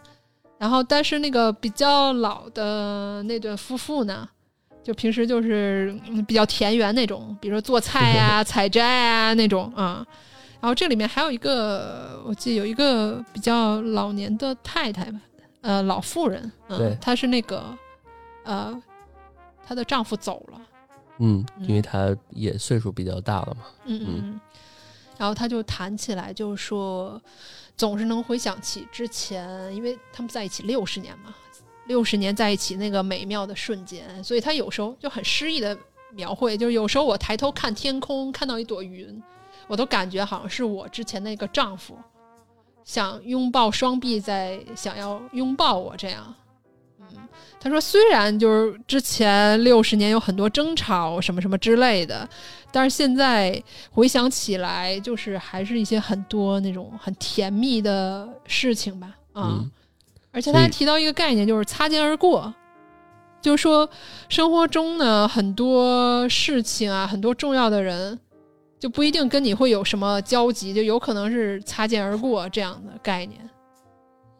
[0.58, 4.28] 然后但是那个比较老的那对夫妇呢？
[4.84, 5.96] 就平时就是
[6.28, 10.06] 比较田园那种，比如说做菜呀、 采摘啊那种啊。
[10.60, 15.20] 然后这里面还有一个，我记得有一个比较老年的太太吧，
[15.62, 16.52] 呃，老妇人。
[16.70, 17.76] 对，她是那个，
[18.44, 18.80] 呃，
[19.66, 20.62] 她的丈夫走了。
[21.18, 23.66] 嗯，因为她也岁数比较大了嘛。
[23.86, 24.40] 嗯嗯。
[25.18, 27.20] 然后她就谈起来，就说
[27.76, 31.34] 总是能回想起之前，因为他们在一起六十年嘛。
[31.92, 35.78] 六十年在一起那个美妙的瞬间，所以他有时候就很诗意的
[36.14, 39.22] 描绘，就是有时候我抬头看天空，看到一朵云，
[39.68, 41.98] 我都感觉好像是我之前那个丈夫，
[42.86, 46.34] 想拥抱双臂，在想要拥抱我这样。
[47.02, 47.08] 嗯，
[47.60, 52.26] 他说虽然就是之前六十年有很多争吵什么什么之类的，
[52.72, 59.14] 但是现在回想起来，就是还是一些很多那种很甜蜜的事情吧。
[59.36, 59.70] 嗯。
[60.32, 62.54] 而且他还提到一个概念，就是擦肩而过，
[63.42, 63.90] 就是说
[64.30, 68.18] 生活中呢很多事情啊，很多重要的人
[68.80, 73.40] 就不一定跟你会有什么交集，就有可能是擦肩而过这样的概念。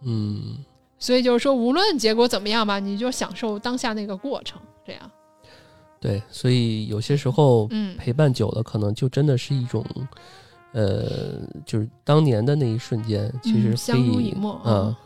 [0.04, 0.58] 嗯，
[0.98, 5.12] 所以就是说，无论结果怎么样吧，你就享受当下那个过程，这样。
[6.00, 9.86] 对，所以有些时候，嗯，陪伴久了，可能就真的是一种，
[10.72, 14.98] 呃，就是当年的那一瞬间，其实相濡以沫啊。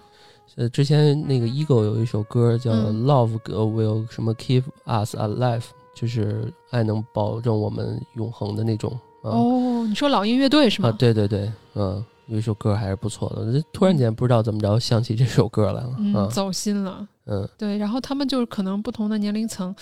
[0.56, 2.72] 呃，之前那个 Ego 有一首歌叫
[3.04, 5.60] 《Love Will 什么 Keep Us Alive》，
[5.94, 8.98] 就是爱能保证我们永恒的那种。
[9.22, 10.90] 哦，你说老鹰乐队是吗？
[10.90, 13.62] 啊，对对对，嗯，有一首歌还是不错的。
[13.74, 17.06] 突然间不知道怎么着想起这首歌来了，嗯，走心了。
[17.26, 19.76] 嗯，对，然后他们就是可能不同的年龄层，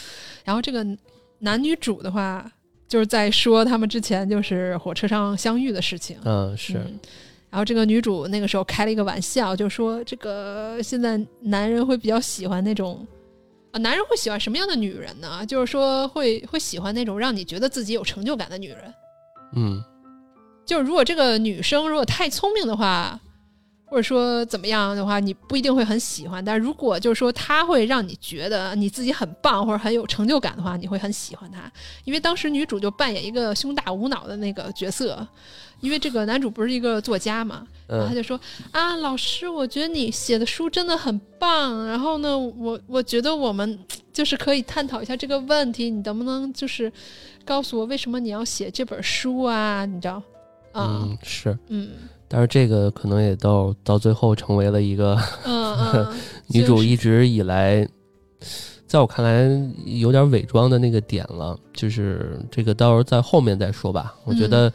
[0.43, 0.83] 然后这个
[1.39, 2.49] 男女主的话，
[2.87, 6.17] 就是在说他们之前就是火车上相遇的事情。
[6.23, 6.81] 嗯，是。
[7.53, 13.05] 然后这个女主那个时候开了一个玩笑，就说这个现在男人会比较喜欢那种，
[13.71, 15.45] 啊，男人会喜欢什么样的女人呢？
[15.45, 18.93] 就是说会会喜欢那种让你觉得自己有成就感的女人。
[19.55, 19.83] 嗯，
[20.65, 23.19] 就是如果这个女生如果太聪明的话。
[23.85, 26.43] 或者说怎么样的话，你不一定会很喜欢。
[26.43, 31.71] 但如果就是说她会让你觉得你自己很棒或者很有成就感的话，你会很喜欢她。
[32.03, 35.27] 因为当时女主就扮演一个胸大无脑的那个角色，
[35.83, 38.39] 因为这个男主不是一个作家嘛，然后他就说
[38.71, 41.85] 啊，老师，我觉得你写的书真的很棒。
[41.85, 43.77] 然后呢，我我觉得我们
[44.13, 46.89] 就是可以探讨一下这个问题，你能不能就是
[47.43, 49.85] 告诉我为什么你要写这本书啊？
[49.85, 50.23] 你知道？
[50.73, 51.89] 嗯，是，嗯。
[52.29, 55.19] 但是这个可能也到到最后成为了一个
[56.47, 57.85] 女主一直以来，
[58.87, 59.47] 在我看来
[59.85, 61.59] 有点伪装的那个点了。
[61.73, 64.15] 就是这个到时候在后面再说吧。
[64.23, 64.73] 我觉得，嗯，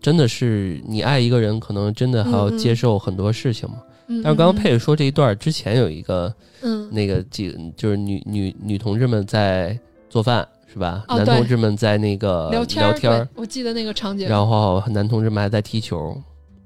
[0.00, 3.76] 真的是你爱一个人，可能真的还要接受很多事情嘛。
[4.22, 10.46] 但是刚刚佩佩说这一段之前有一个，嗯，那个几就是女女女同志们在做饭。
[10.72, 11.04] 是吧？
[11.06, 14.26] 男同志们在那个聊天，我记得那个场景。
[14.26, 16.18] 然后男同志们还在踢球。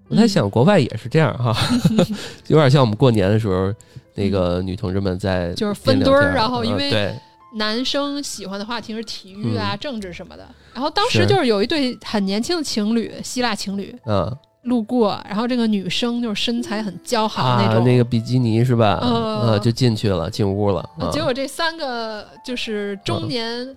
[0.06, 1.52] 我在想，国外也是这样哈，
[2.46, 3.74] 有点像我们过年的时候，
[4.14, 7.12] 那个女同志们在就是分堆儿，然后因为
[7.56, 10.46] 男生喜欢的话题是体育啊、政治什么的。
[10.72, 14.30] 然后当时就是有一对很年轻的情侣，希腊情侣，嗯，
[14.62, 18.98] 路过，然后这个女生就是身材很姣好那种，那个比基尼是吧？
[19.02, 20.88] 呃，就进去了，进屋了。
[21.12, 23.76] 结果这三个就是中年。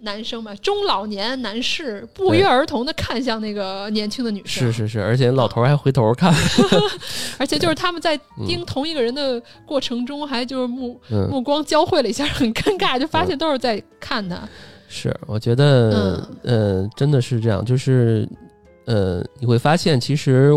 [0.00, 6.32] 男生嘛，中老年男士不约而同的看向那个年轻的女生，是是是，而且老头还回头看，
[7.38, 14.48] 而且就是他们在盯同一个人的过程中，还就是目目光交汇了一下，很尴尬，就发现都是在看他。
[14.88, 18.26] 是，我觉得，呃，真的是这样，就是，
[18.86, 20.52] 呃，你会发现，其实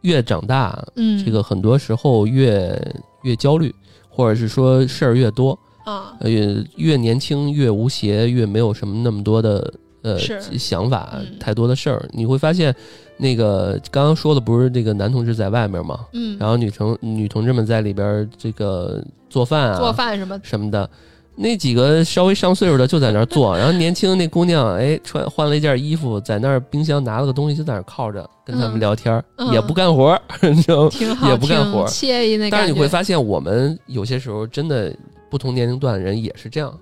[0.00, 2.76] 越长大，嗯，这个很多时候越
[3.22, 3.72] 越焦虑，
[4.08, 5.56] 或者是说事儿越多。
[5.84, 10.18] 啊，越越年轻越无邪，越没有什么那么多的呃
[10.58, 12.08] 想法，太多的事儿。
[12.12, 12.74] 你会发现，
[13.16, 16.00] 那个刚刚说的不是这个男同志在外面吗？
[16.12, 20.88] 嗯，然后女同女同志们在里边这个做饭啊，做饭什么什么的。
[21.36, 30.90] 那几个稍微上岁数的就在那儿坐， 然后年轻的那姑娘，哎，穿换了一件衣服，在那儿冰箱拿了个东西，就在那儿靠着跟他们聊天，也不干活，你知道
[31.26, 34.94] 也不干活，惬意那但是你会发现，我们有些时候真的
[35.30, 36.76] 不同年龄段的人也是这样，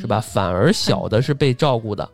[0.00, 0.18] 是吧？
[0.20, 2.08] 反而小的是被照顾的。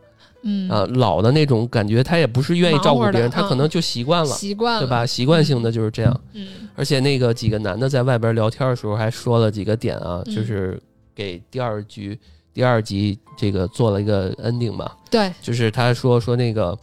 [0.48, 5.04] 嗯啊，老的那种感觉，他也不是愿意照顾别人，他可能就习惯了，习惯了，对吧？
[5.04, 6.20] 习惯性的就是这样。
[6.34, 6.46] 嗯，
[6.76, 10.80] 而且那个几个男的在外边聊天的时候还说了几个点啊，就是
[11.16, 12.16] 给第二局、
[12.52, 14.92] 第二集这个做了一个 ending 嘛。
[15.10, 16.78] 对，就是他说说那个，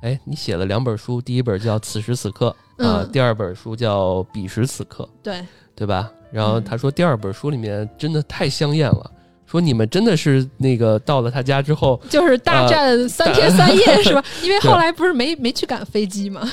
[0.00, 6.10] 哎，你写了两本书，第一本叫《此时此刻》啊，第二本书叫《彼时此刻》，对，对吧？
[6.30, 9.10] 然后他说第二本书里面真的太香艳了。
[9.46, 14.22] 说你们真的是那个到了他家之后，就是大战三天三夜 是吧？
[14.42, 16.46] 因为后来不是没没去赶飞机吗？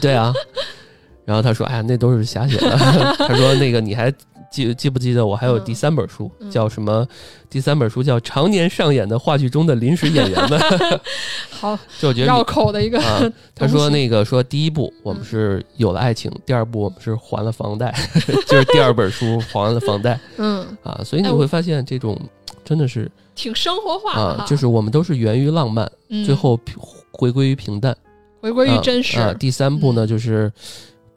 [0.00, 0.32] 对啊。
[1.26, 2.70] 然后他说：“哎呀，那都是瞎写的。
[3.18, 4.10] ”他说：“那个你还
[4.50, 7.06] 记记不记得我还有第三本书叫什么？
[7.50, 10.58] 第三本书叫《常年上演的话剧中的临时演员们》。
[11.50, 13.00] 好， 就我觉得绕口的一个。
[13.54, 17.94] 他说：“那个说第一部我们是有了爱情，第二部我们是还了房贷，
[18.46, 22.18] 就是第二本书还了房贷。”嗯啊，所以你会发现这种。
[22.64, 25.90] 真的是挺生活化啊，就是我们都是源于浪漫，
[26.26, 26.60] 最后
[27.10, 27.96] 回归于平淡，
[28.42, 29.18] 回归于真实。
[29.40, 30.52] 第三部呢，就是。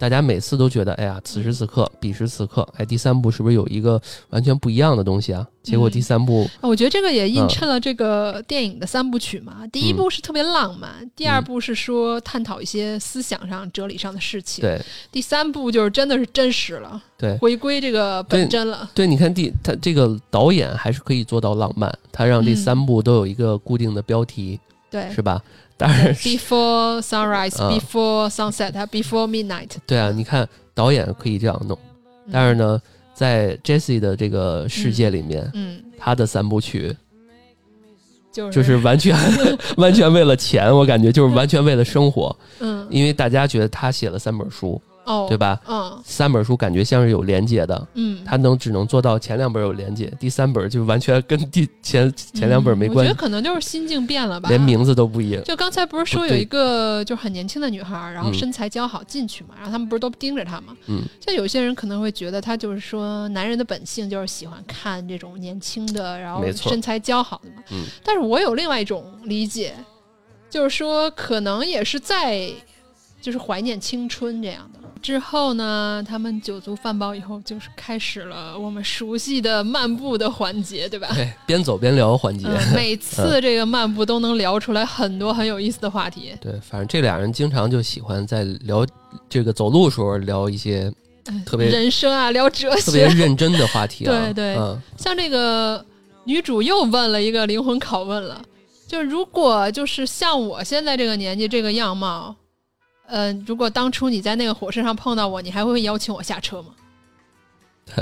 [0.01, 5.47] 大家每次都觉得，哎呀，此时此刻，彼时此刻，哎，第三部是不是有一个完全不一样的东西啊？
[5.61, 9.57] 结果第三部，我觉得这个也映衬了这个电影的三部曲嘛。
[9.71, 14.81] 第一部是特别浪漫，第二部是说探讨一些思想上、哲理上的事情，对。
[15.11, 18.89] 第三部就是真的是真实了，对，回归这个本真了。
[18.95, 24.59] 对，你看第他这个导演还是可以做到浪漫，他让这三部都有一个固定的标题，
[24.89, 25.39] 对，是吧？
[25.81, 29.69] 当然，Before sunrise, before sunset, before midnight。
[29.87, 31.75] 对啊，你看导演可以这样弄，
[32.31, 32.79] 但是呢，
[33.15, 36.95] 在 Jesse 的这个世界里面，嗯，他的三部曲
[38.31, 39.17] 就就是完全
[39.77, 44.79] 完全为了钱，我感觉就是完全为了生活，嗯，因为大家觉得他写了三本书。
[45.11, 45.59] 哦，对吧？
[45.67, 52.99] 嗯，三本书感觉像是有连接的，嗯，他能只能做到前两本有连接，第三本就完全跟第前前两本没关系。
[52.99, 55.43] 我觉得可能就是心境变了吧，连名字都不一样。
[55.43, 60.75] 就刚才不是说有一个就很年轻的女孩，然后身材姣好进去嘛，然后他们不是都盯着她嘛？
[60.87, 67.63] 嗯，像有些人可能会觉得他就是说男人的本性就是喜欢看这种年轻的，然后身材姣好的嘛。
[67.71, 69.73] 嗯，但是我有另外一种理解，
[70.49, 72.49] 就是说可能也是在
[73.21, 74.79] 就是怀念青春这样的。
[75.01, 81.09] 之后呢，他们酒足饭饱以后，就是开始了我们熟悉的漫步的环节，对吧？
[81.13, 82.47] 对，边走边聊环节。
[82.75, 86.33] 每次这个漫步都能聊出来很多很有意思的话题。
[86.39, 88.85] 对，反正这俩人经常就喜欢在聊
[89.27, 90.91] 这个走路时候聊一些
[91.45, 94.05] 特别人生啊，聊哲学，特别认真的话题。
[94.05, 94.55] 对对，
[94.97, 95.83] 像这个
[96.23, 98.41] 女主又问了一个灵魂拷问了，
[98.87, 102.35] 就如果就是像我现在这个年纪这个样貌。
[103.13, 106.73] 嗯，如果当初你在那个火车上碰到我，你还会邀请我下车吗？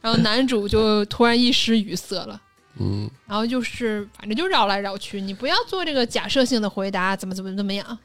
[0.00, 2.40] 然后男主就突然一时语塞了，
[2.80, 7.98] 嗯，然后就是反正就绕来绕去，你不要做这个假设性的回答，怎么怎么怎么样？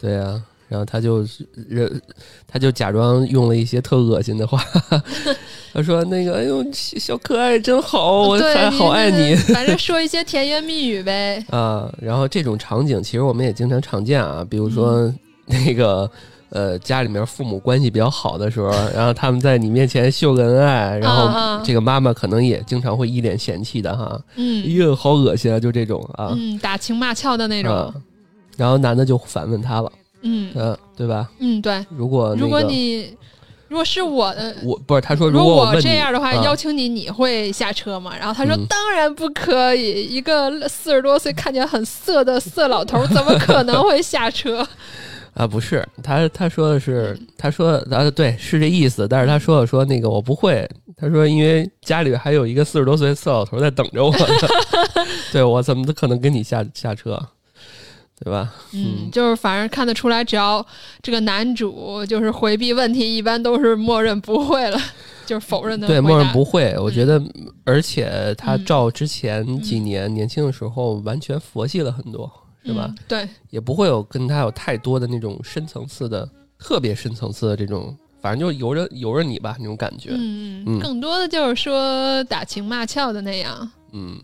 [0.00, 0.42] 对呀。
[0.68, 1.26] 然后他就
[1.68, 2.00] 人，
[2.46, 4.62] 他就假装用了一些特恶心的话，
[5.72, 11.42] 他说：“那个，哎呦，小可爱真好，我还好爱你。”反正说一些甜言蜜语呗。
[11.50, 15.12] 啊，然后这种场景其实我们也经常常见啊，比如说
[15.46, 16.10] 那个
[16.50, 27.92] 呃，家里面父母关系比较好的时候，然后他们在你面前秀个恩爱，然后这个妈妈可能也经常会一脸嫌弃的哈，嗯，哎呦，好恶心啊，就这种啊，嗯，打情骂俏的那种。
[28.56, 29.92] 然后男的就反问他了。
[30.22, 31.28] 嗯嗯，对吧？
[31.38, 31.84] 嗯，对。
[31.90, 33.16] 如果如果你
[33.68, 38.12] 如果是我的，我不是他说，如果我这样的话，邀请你，你会下车吗？
[38.18, 40.06] 然后他说，当然不可以。
[40.06, 44.66] 一个四十多岁看起来很色的色老头，怎么可能会下车？
[45.34, 49.06] 啊，不是，他他说的是，他说啊，对，是这意思。
[49.06, 54.12] 但是他说了说那个我不会，他说因为家里还有一个四十多岁色老头在等着我，
[55.30, 57.22] 对我怎么可能跟你下下车？
[58.24, 58.52] 对吧？
[58.72, 60.64] 嗯，就是反正看得出来，只要
[61.02, 64.78] 这个男主就是回避问题，一般都是默认不会了，
[65.24, 65.86] 就是否认的。
[65.86, 66.76] 对，默认不会。
[66.78, 67.22] 我觉得，
[67.64, 72.28] 而且他照之前几年年轻的时候，完全佛系了很多，
[72.64, 72.92] 是吧？
[73.06, 80.10] 对，也不会有跟他有太多的那种深层次的、特别深层次的这种，反正就由着由着你吧那种感觉。
[80.12, 83.70] 嗯嗯，更多的就是说打情骂俏的那样。
[83.92, 84.20] 嗯。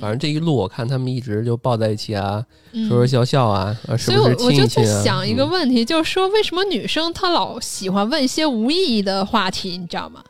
[0.00, 2.44] 反正这一路我看他们一直就抱在一起啊，
[2.88, 10.22] 说说笑笑啊，所以我我就在想一个问题，就是说为什么女生她老喜欢问一些无意义的话题，你知道吗？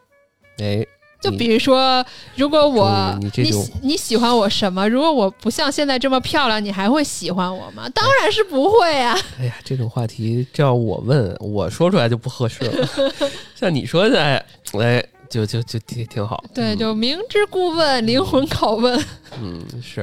[0.58, 0.84] 哎，
[1.20, 2.04] 就比如说，
[2.36, 3.50] 如果我你
[3.82, 4.88] 你喜欢我什么？
[4.88, 7.88] 如果我不像现在这么漂亮，你还会喜欢我吗？
[7.94, 9.16] 当然是不会啊！
[9.40, 12.88] 哎呀，这种话题这要我问，我说出来就不合适了。
[13.54, 14.46] 像你说的，哎，
[14.80, 15.04] 哎，
[15.34, 16.44] 就就就挺挺好。
[16.54, 19.04] 对，就明知故问，灵魂拷问。
[19.42, 20.02] 嗯，是。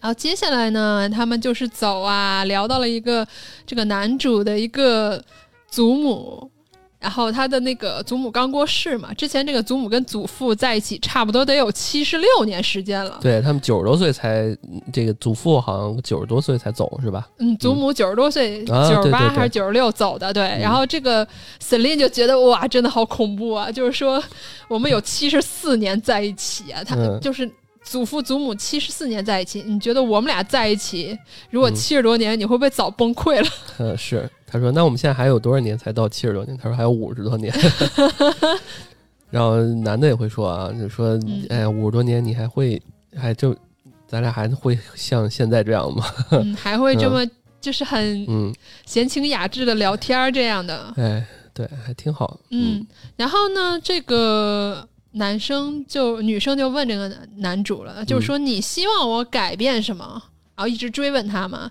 [0.00, 3.26] 然后接下来呢，他们就是走啊，聊到了一个
[3.66, 5.20] 这个男主的一个
[5.68, 6.48] 祖母。
[7.00, 13.18] 然后他的那个祖母刚过世嘛，之前这个祖母跟祖父在一起差不多得有七十六年时间了。
[13.22, 14.54] 对他们九十多岁才，
[14.92, 17.26] 这个祖父好像九十多岁才走是吧？
[17.38, 20.30] 嗯，祖母九十多岁，九十八还是九十六走的？
[20.32, 20.42] 对。
[20.60, 21.26] 然后这个
[21.58, 23.72] Celine 就觉得哇，真的好恐怖啊！
[23.72, 24.22] 就是说
[24.68, 27.50] 我们有七十四年在一起啊，他就是
[27.90, 31.18] 祖父祖母七十四年在一起，你觉得我们俩在一起，
[31.50, 33.48] 如果七十多年，你会不会早崩溃了？
[33.78, 34.30] 嗯，是。
[34.46, 37.52] 他说：“那我们现在还有多少年才到七十多年？”他说：“还有五十多年。
[39.28, 41.18] ”然后男的也会说啊，就说
[41.50, 42.80] ：“哎呀，五十多年你还会
[43.16, 43.52] 还就
[44.06, 46.04] 咱俩还会像现在这样吗？
[46.56, 47.26] 还会这么
[47.60, 48.54] 就是很嗯
[48.86, 50.94] 闲情雅致的聊天这样的？
[50.96, 52.38] 哎，对，还挺好。
[52.50, 52.86] 嗯，
[53.16, 60.22] 然后呢，这个男生就女生就问这个男主了，就是说你希望我改变什么？
[60.56, 61.70] 然后一直追问他嘛。”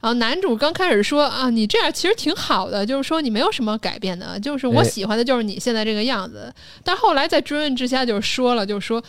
[0.00, 6.50] 然后男主刚开始说啊，你这样其实挺好的，就是说你没有什么改变的，就是我喜欢的就是你现在这个样子。
[6.82, 9.04] 但后来在追问之下，就是说了，就是说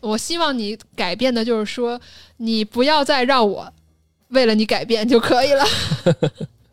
[0.00, 2.00] 我希望你改变的，就是说
[2.38, 3.72] 你不要再让我
[4.30, 5.64] 为了你改变就可以了。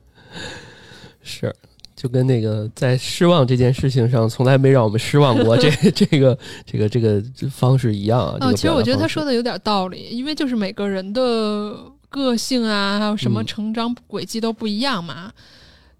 [1.21, 1.55] 是，
[2.01, 6.35] 就跟那个在失望这件事情上从来没让我们失望过，这 这个
[6.65, 7.21] 这个这个
[7.51, 8.37] 方式一样啊。
[8.41, 11.77] 哦，其实我觉得他说的有点道理，因为就是每个人的。
[12.13, 15.31] 个性啊，还有什么成长轨迹都不一样嘛，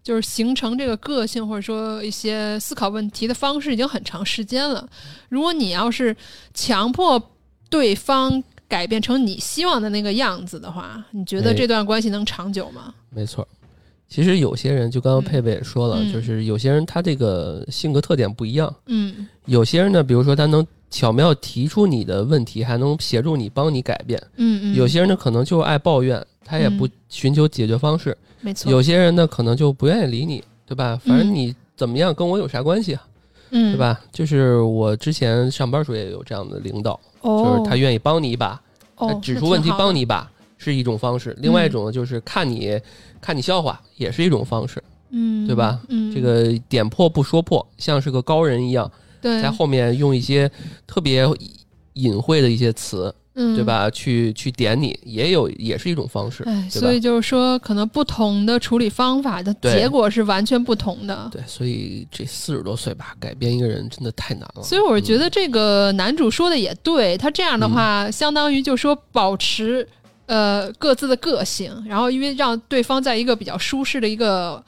[0.04, 4.86] 就是形成这个个性或者说一些思考问题的方式已经很长时间了。
[5.30, 6.14] 如果你要是
[6.54, 7.18] 强迫
[7.70, 12.94] 对方改变成你希望的那个样子的话，你觉得这段关系能长久吗？
[13.10, 13.48] 没错，
[14.12, 20.68] 其实有些人就刚刚佩佩也说了，就是有些人他这个性格特点不一样，嗯，有些人呢，比如说他能。
[20.94, 24.22] 巧妙提出你的问题，还能协助你帮你改变。
[24.36, 28.18] 嗯嗯，有些人呢可能就爱抱怨，他也不寻求解决方式。
[28.42, 31.00] 没错，有些人呢可能就不愿意理你，对吧？
[31.06, 33.08] 反正你怎么样跟我有啥关系啊？
[33.52, 34.02] 嗯，对吧？
[34.12, 38.62] 就是我之前上班时候也有这样的领导，就是他愿意帮你一把，
[38.98, 41.34] 他指出问题帮你一把是一种方式。
[41.40, 42.78] 另外一种就是看你
[43.22, 44.84] 看你笑话，也是一种方式。
[45.12, 45.80] 嗯，对吧？
[45.90, 48.90] 嗯，这个点破不说破，像是个高人一样。
[49.22, 50.50] 在后面用一些
[50.88, 51.24] 特别
[51.94, 53.88] 隐晦的一些词，嗯，对吧？
[53.92, 61.30] 去去点你，也有也是一种方式，哎，所以就是说，可能不同的处理方法的结果是完全不同的。
[61.32, 64.64] 对，所以这四十多岁吧，改变一个人真的太难了。
[64.64, 69.88] 所以我是觉得这个男主说的也对，他这样的话，相当于就说保持
[70.32, 74.64] 呃各自的个性，然后因为让对方在一个比较舒适的一个。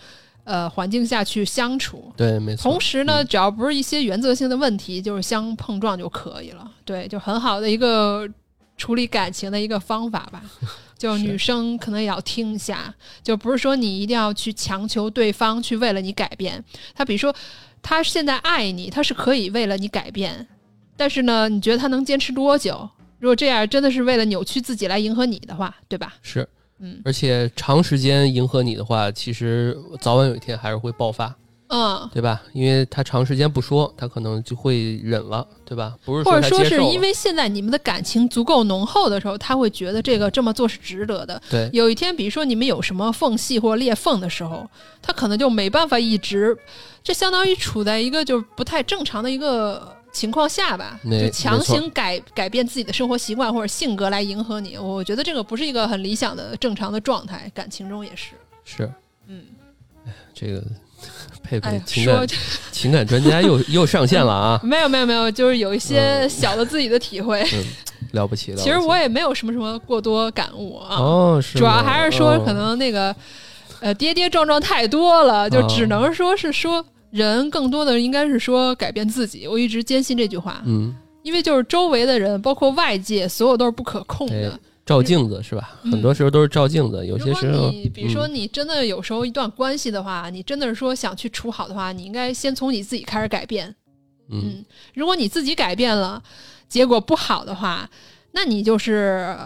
[0.46, 2.70] 呃，环境下去相处，对，没错。
[2.70, 6.70] 同时呢，只要不是一些原则性的问题，就是相碰撞就可以了。
[6.84, 8.28] 对，就很好的一个
[8.76, 10.44] 处理感情的一个方法吧。
[11.00, 12.94] 就女生可能也要听一下，
[13.24, 16.62] 就不是说你一定要去强求对方去为了你改变。
[16.94, 17.34] 他比如说，
[17.82, 20.46] 他现在爱你，他是可以为了你改变，
[20.98, 22.90] 但是呢，你觉得他能坚持多久？
[23.24, 26.14] 如果这样真的是为了扭曲自己来迎合你的话，对吧？
[26.22, 26.46] 是。
[26.80, 31.34] 嗯，而且长时间迎合你的话，其实早晚有一天还是会爆发，
[31.70, 32.42] 嗯，对吧？
[32.52, 35.96] 因为他长时间不说，他可能就会忍了，对吧？
[36.04, 41.42] 不是或者说是因为现在你们的感情足够浓厚的时候，他会觉得这个这么做是值得的。
[41.50, 44.70] 对，有一天，比如说你们有什么缝隙或裂缝的时候，
[45.02, 46.58] 他可能就没办法一直，
[47.02, 49.96] 这相当于处在一个就是不太正常的一个。
[50.14, 58.28] 情况下吧，就强行改改变自己的生活习惯或者性格来迎合你，我觉得这个不是一个很理想的正常的状态，感情中也是。
[58.64, 58.90] 是，
[59.28, 59.44] 嗯，
[60.06, 60.64] 哎，这个
[61.44, 62.28] 佩佩情感
[62.72, 64.60] 情感专家又 又上线了啊！
[64.64, 67.44] 没有没有没有，就是有一些小的自己的体会，
[68.12, 68.58] 了不起了。
[68.58, 73.14] 其实我也没有什么什么过多感悟啊，哦，是主要还是说可能那个
[73.80, 76.86] 呃跌跌撞撞太多了，就只能说是说。
[77.14, 80.64] 人更多的应该是说改变自己，我一直坚信这句话。
[80.66, 84.60] 嗯，因为就是周围的人，包括外界，所有都是不可控的。
[84.84, 85.80] 照镜子是吧？
[85.84, 87.06] 很多时候都是照镜子。
[87.06, 93.74] 有些时候，你比如说你真的有时候一段关系的话，你真的是说想去处好的话，你应该先从你自己开始改变。
[94.32, 96.22] 嗯，如果你自己改变了，
[96.68, 97.88] 结果不好的话，
[98.32, 99.38] 那你就是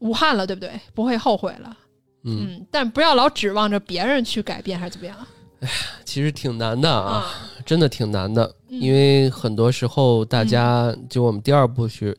[0.00, 0.70] 无憾了，对不对？
[0.94, 1.76] 不会后悔了。
[2.24, 5.16] 嗯，但不要老指望着别人去改变，还是怎么样？
[5.60, 7.26] 哎呀，其实挺难的啊，
[7.64, 12.16] 真的挺难的，因为很多时候大家就我们第二部学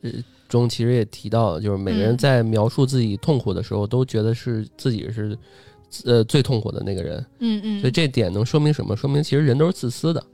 [0.48, 5.38] 中其实也提到，就是每个人在描述自己痛苦的时候，都觉得是自己是
[6.04, 7.24] 呃最痛苦的那个人。
[7.38, 7.80] 嗯嗯。
[7.80, 8.96] 所以这点能说明什么？
[8.96, 10.24] 说明其实人都是自私的，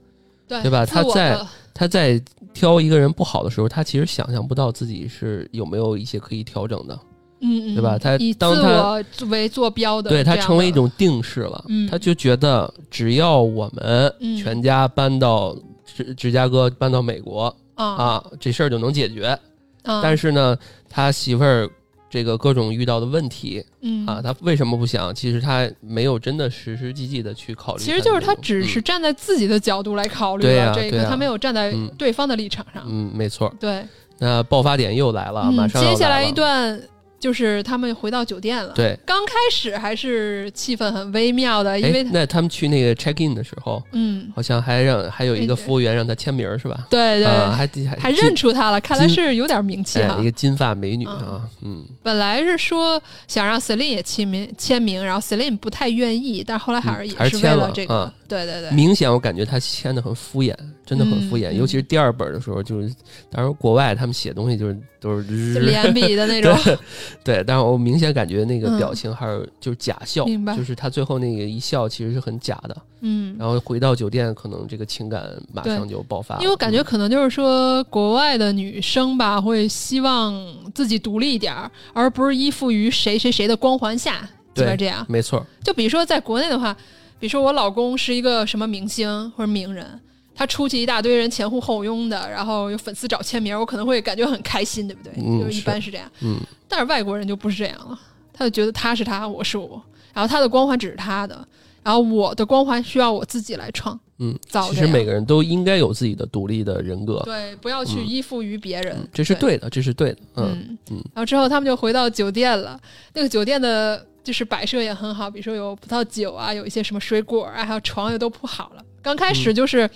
[0.47, 0.85] 对对吧？
[0.85, 1.39] 他在
[1.73, 2.21] 他在
[2.53, 6.99] 挑一个人不好的时候，他其实想象不到自己是有没有一些可以调整的。
[7.41, 7.97] 嗯，对吧？
[7.97, 11.63] 他以自我为坐标的，对他成为一种定式了。
[11.89, 15.55] 他就觉得只要我们全家搬到
[15.85, 19.37] 芝芝加哥，搬到美国啊，这事儿就能解决。
[19.83, 20.57] 但是呢，
[20.89, 21.69] 他媳妇儿
[22.09, 25.13] 这个各种遇到的问题，嗯啊，他为什么不想？
[25.13, 27.83] 其实他没有真的实实际际的去考虑。
[27.83, 32.83] 其实就是他只是站在自己的角度来考虑这个，他没有站在对方的立场上。
[32.87, 33.53] 嗯，没错。
[33.59, 33.85] 对，
[34.17, 36.81] 那爆发点又来了，马上接下来一段。
[37.19, 38.73] 就是他们回到酒店了。
[38.73, 46.87] 对，刚开始还是气氛很微妙的，因为那他们去那个 check in 的时候，嗯，好像还让还有一个服务员让他签名是吧？
[46.89, 50.17] 对对，还还还认出他了，看来是有点名气哈。
[50.19, 60.55] 一个金发美女啊，嗯，本来是说想让 Celine 也签名签名，然后 Celine 不太愿意，但后来还是也是为了这个，对对对，明显我感觉他签的很敷衍。
[60.85, 62.93] 真的很敷衍，尤其是第二本的时候，就是
[63.31, 66.55] 当然国外他们写东西就是都是连笔的那种，
[67.25, 70.55] 对，但是我明显感觉那个表情还是就是假笑，明白？
[70.55, 73.35] 就是他最后那个一笑其实是很假的，嗯。
[73.39, 80.39] 然后回到酒店，可能这个情感马上就爆发，因为我感觉可能就是说国外的女生吧，会希望
[80.75, 85.03] 自己独立一点儿，而不是依附于谁谁谁的光环下，就是这样。
[85.09, 85.43] 没错。
[85.63, 86.77] 就比如说在国内的话，
[87.25, 89.99] 比如说我老公是一个什么明星或者名人。
[90.35, 95.13] 他出去一大堆人前呼后拥的，然后有粉丝找签名，我可能会感觉很开心，对不对？
[95.15, 96.07] 就一般是这样。
[96.21, 96.37] 嗯。
[96.67, 97.99] 但是外国人就不是这样了，
[98.31, 99.81] 他就觉得他是他，我是我，
[100.13, 101.35] 然后他的光环只是他的，
[101.81, 103.99] 然后我的光环需要我自己来创。
[104.19, 104.37] 嗯。
[104.69, 107.21] 其实每个人都应该有自己的独立的人格。
[107.23, 109.07] 对，不要去依附于别人。
[109.11, 110.17] 这是对的，这是对的。
[110.35, 110.97] 嗯嗯。
[111.13, 112.77] 然后之后他们就回到酒店了，
[113.13, 118.83] 那个酒店的就是摆设也很好，比如说有葡萄酒啊，有一些什么水果啊，还有床也都铺好了。
[119.01, 119.87] 刚开始就是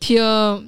[0.00, 0.20] 挺，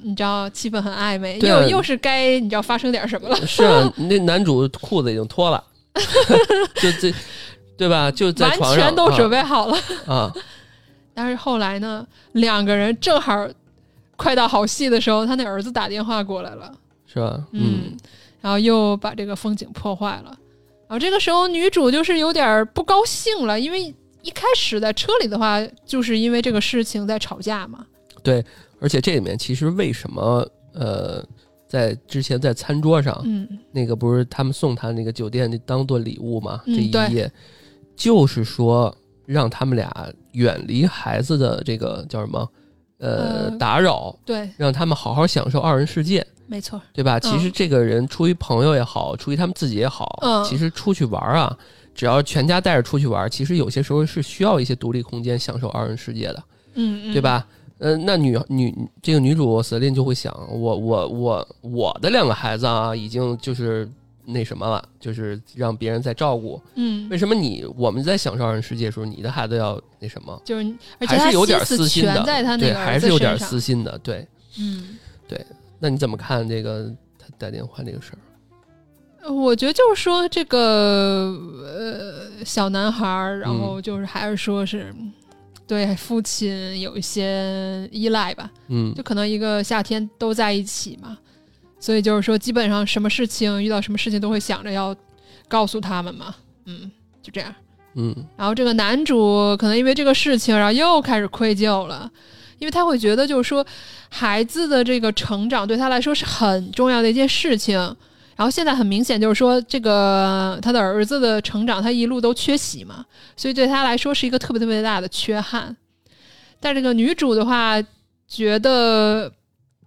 [0.03, 3.35] 你知道气氛很暧昧，又又是该你知道发生点什么了。
[3.45, 5.61] 是啊， 那男主裤子已经脱了，
[6.81, 7.13] 就这，
[7.77, 8.09] 对吧？
[8.09, 10.33] 就在床上，完全都准备好了啊。
[11.13, 13.45] 但是后来呢，两个人正好
[14.15, 16.71] 快到好戏的时候，他那儿子打电话过来了，
[17.05, 17.37] 是吧？
[17.51, 17.97] 嗯，
[18.39, 20.33] 然后又把这个风景破坏了。
[20.89, 23.95] 然后这个时候女主就是有点不高兴了，因为。
[24.21, 27.85] 一开始在车里的话，就是因为这个事情在吵架嘛。
[28.21, 28.43] 对，
[28.81, 31.23] 而且这里面其实为什么呃，
[31.69, 36.61] 在之前在餐桌上，嗯，那个不是他们送他那个酒店当做礼物嘛？
[36.65, 37.31] 这一页
[37.95, 38.93] 就是说
[39.25, 39.89] 让他们俩
[40.33, 42.51] 远离孩子的这个叫什么
[42.97, 47.19] 呃打扰，对，让他们好好享受二人世界，没错，对吧？
[47.19, 51.55] 其实这个人出于朋友也好，出于他们自己也好，其实出去玩啊。
[51.93, 56.43] 只要全家带着出去玩，其实有些时候是需要一些独立空间，享受二人世界的，
[56.75, 57.45] 嗯，对吧？
[57.77, 63.89] 呃，那女女这个女主瑟琳就会想，我我我我的两个孩子啊，已经就是
[64.25, 70.41] 那什么了，就是让别人在照顾，嗯，为什么你我们在享受二人世界的时候，你的孩子要那什么？
[70.45, 70.73] 就是
[71.05, 72.23] 还是有点私心的，
[72.57, 74.25] 对，还是有点私心的，对，
[74.57, 74.97] 嗯，
[75.27, 75.45] 对。
[75.79, 78.19] 那你怎么看这个他打电话这个事儿？
[79.31, 84.93] 我觉得就是说这个呃小男孩儿，然后就是还是说是
[85.67, 91.17] 对父亲有一些依赖吧，嗯，就可能一个夏天都在一起嘛，
[91.79, 94.95] 所以就是说基本上什么事情遇到什么事情都会想着要
[95.47, 96.33] 告诉他们嘛，
[96.65, 96.89] 嗯，
[97.21, 97.53] 就这样，
[97.95, 102.09] 嗯，然后这个男主可能因为这个事情，然后又开始愧疚了，
[102.59, 103.65] 因为他会觉得就是说
[104.09, 107.77] 孩子的这个成长对他来说是很重要的一件事情。
[108.35, 113.05] 然后现在很明显就是说，这个他的儿子的成长，他一路都缺席嘛，
[113.35, 115.75] 所以对他来说是一个特别特别大的缺憾。
[116.61, 117.81] 但这个女主的话，
[118.29, 119.29] 觉得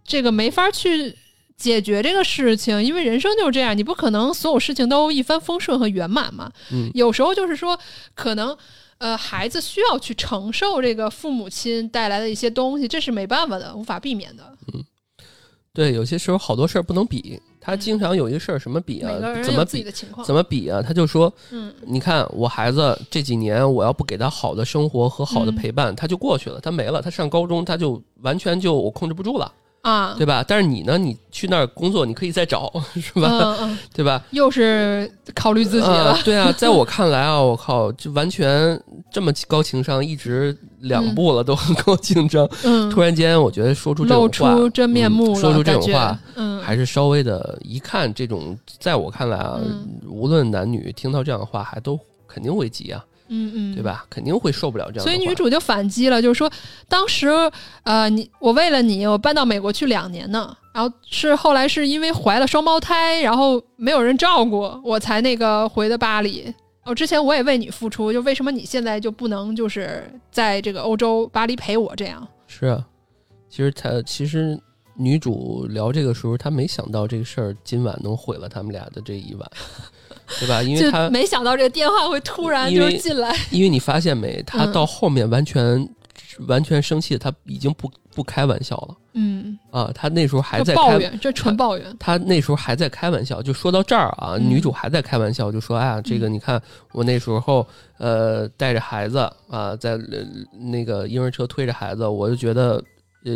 [0.05, 1.17] 这个没法去
[1.57, 6.53] 解决这个事情，因为人生就是这样，你不可能所有事情都一帆风顺和圆满嘛。
[6.73, 7.79] 嗯，有时候就是说，
[8.15, 8.55] 可能
[9.03, 14.45] 呃，孩子需要去承受这个父母亲带来的一些东西，这是没办法的，无法避免的。
[14.73, 14.85] 嗯，
[15.73, 17.41] 对，有些时候好多事儿不能比。
[17.61, 19.11] 他经常有一个事儿，什么比啊？
[19.43, 19.85] 怎么比？
[20.25, 20.81] 怎么比啊？
[20.81, 27.03] 他就说：“嗯，你看我孩子这几年，我要不给他好的生活和好的陪伴，他就过去了，他没了。
[27.03, 29.53] 他上高中，他就完全就我控制不住了。
[29.83, 30.45] 啊，对吧？
[30.47, 33.29] 但是你呢，你去那儿工作，你可以再找， 是吧？
[33.33, 34.23] 嗯嗯，对吧？
[34.31, 36.17] 又是考虑自己了。
[36.25, 38.81] 对啊，在我看来啊，我靠，就完全
[39.13, 42.49] 这么高情商，一直两步了都很高情商。
[42.65, 49.59] 嗯，突然间，我觉得说出这种话，露出真面目，说出这种话，嗯，还是稍微的，一看这种，在我看来啊，
[50.09, 53.05] 无论男女，听到这样的话，还都肯定会急啊。
[53.35, 54.05] 嗯嗯，对吧？
[54.11, 55.03] 肯定会受不了这样。
[55.03, 56.51] 所以女主就反击了，就是说，
[56.87, 57.29] 当时
[57.85, 66.53] 呃，你我为了你，我搬到美国去两年呢，然后是后来是因为怀了双胞胎，然后没有人照顾，我才那个回的巴黎。
[66.85, 72.27] 哦，之前我也为你付出，就为什么你现在就不能就是在这个欧洲巴黎陪我这样？
[72.47, 72.85] 是啊，
[73.49, 74.61] 其实他其实
[74.95, 79.51] 女主聊这个时候，她没想到这个事儿今晚能毁了他们俩的这一晚。
[80.39, 80.63] 对吧？
[80.63, 83.35] 因为他没想到这个电话会突然就进来。
[83.51, 85.89] 因为你发现没，他到后面完全
[86.47, 88.97] 完全生气，他已经不不开玩笑了。
[89.15, 91.97] 嗯啊，他那时候还在抱怨，这纯抱怨。
[91.99, 96.61] 他那时候还在开玩笑，就说到这儿啊，女主还在开玩笑，就说：“哎呀，这个你看，
[96.93, 97.67] 我那时候
[97.99, 99.19] 呃带着孩子
[99.51, 99.99] 啊，在
[100.59, 102.83] 那个婴儿车推着孩子，我就觉得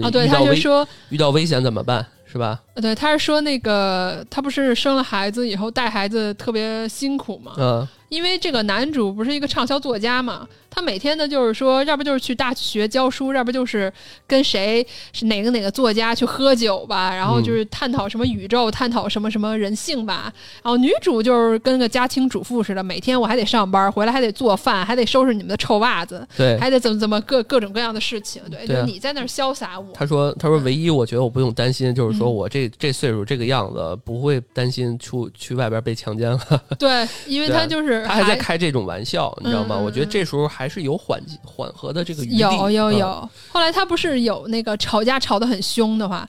[0.02, 2.60] 啊，对，他就说遇到危险怎么办？”是吧？
[2.74, 7.52] 对，他是说那个他不是生了孩子以后带孩子特别辛苦嘛？
[7.56, 7.88] 嗯。
[8.08, 10.46] 因为这个男主不是一个畅销作家嘛，
[10.76, 13.90] 他每天呢就是说，要不就是去大学教书，要不就是
[14.26, 20.30] 跟谁是哪个哪个作家去喝酒吧，然后就是探讨什么宇宙，探讨什么什么人性吧。
[20.62, 29.86] 然后女主就是跟个家庭主妇似的，每天我还得上班，回来还得做饭，还得收拾你们的臭袜子，对，还得怎么怎么各各种各样的事情，对，就你在那儿潇洒我。
[29.94, 36.62] 他说，他说唯一我觉得我不用担心，就是说我这这岁数这个样子，不会担心出去外边被强奸了。
[36.78, 38.04] 对，因为他就是。
[38.04, 39.74] 他还在开这种玩笑，你知道吗？
[39.74, 42.36] 我觉得这时候还是有缓缓和的这个余地。
[42.38, 43.30] 有有有。
[43.48, 46.28] 后来他不是有那个吵架吵得很凶的话，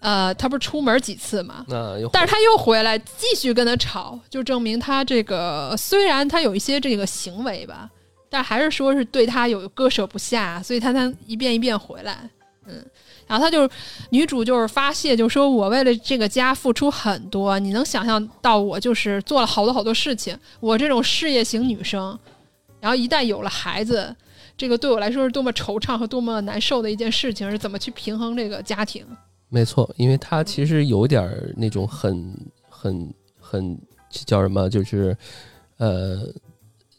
[0.00, 1.64] 呃，他不是出门几次嘛？
[2.12, 7.90] 但是他又回来继续跟他吵，就证明他这个虽然他有一些这个行为吧，
[8.28, 12.28] 但还是说是对他有割舍不下，所以他才一遍一遍回来。
[12.66, 12.84] 嗯。
[13.26, 13.70] 然后他就
[14.08, 20.36] 女主就是发泄，就说我为了这个家付出很多，你能想象到我就是做了好多好多事情。
[20.58, 22.18] 我这种事业型女生，
[22.80, 24.14] 然后一旦有了孩子，
[24.56, 29.06] 这个对我来说是多么惆怅和多么难受的一件事情，是怎么去平衡这个家庭？
[29.48, 32.34] 没错，因为他其实有点那种很
[32.68, 33.78] 很很
[34.08, 35.16] 叫什么，就是
[35.76, 36.26] 呃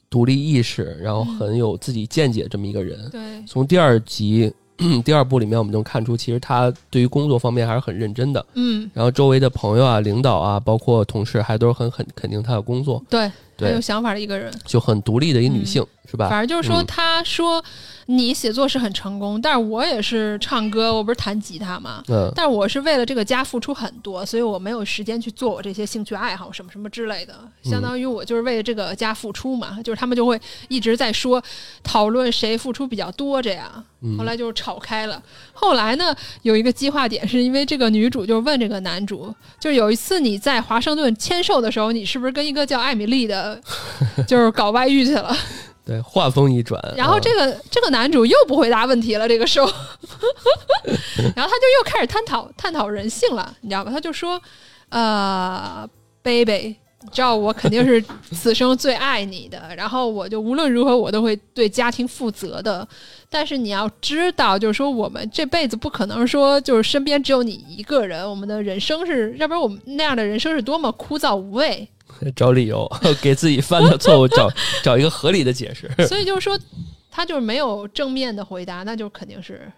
[0.10, 3.10] 独立意识，然后很有自己见解这么一个人。
[3.10, 4.54] 对，从第二集。
[5.06, 8.46] 第二部里面，我们能看出，其实他对于工作方面还是很认真的。
[8.54, 13.04] 嗯，然后周围的朋友啊、领导啊，包括同事，还都是很很肯定他的工作。
[13.10, 13.32] 对。
[13.60, 16.28] 很有想法的一个人，就很独立的一个女性，是吧？
[16.30, 17.64] 反正就是说，他说
[18.16, 22.04] 你写作是很成功，但是我也是唱歌，我不是弹吉他嘛。
[22.08, 22.32] 嗯。
[22.36, 27.34] 但是我是为了这个家付出很多，所以我没有时间去做我这些兴趣爱好什么什么之类的。
[27.64, 31.42] 相当于我就是为了这个家付出嘛，就是他们就会一直在说
[31.84, 33.84] 讨论谁付出比较多这样。
[34.18, 35.22] 后来就吵开了。
[35.54, 43.62] 后来呢，有一个激化点，是因为这个女主就问这个男主，就有一次你在华盛顿签售的时候，你是不是跟一个叫艾米丽的？
[44.28, 45.32] 就是搞外遇去了，
[45.86, 49.68] 对，话锋一转，然后这个这个男主又不回答问题了，这个时候，
[51.36, 53.92] 然后他就又开始探讨探讨人性了，你知道吧？
[53.92, 54.42] 他就说，
[54.90, 55.90] 呃
[56.22, 56.76] ，baby。
[57.04, 58.00] 你知道我肯定是
[58.32, 62.88] 此生最爱你的，然后我就无论如何我都会对家庭负责的。
[63.28, 71.90] 但是你要知道，就是说我们这辈子不可能说就是身边只有你一个人，我们的人生是，要不然我们那样的人生是多么枯燥无味。
[72.36, 72.90] 找理由
[73.22, 74.50] 给自己犯的错误找
[74.84, 75.90] 找一个合理的解释。
[76.08, 76.60] 所以就是说，
[77.10, 79.72] 他就是没有正面的回答，那就肯定是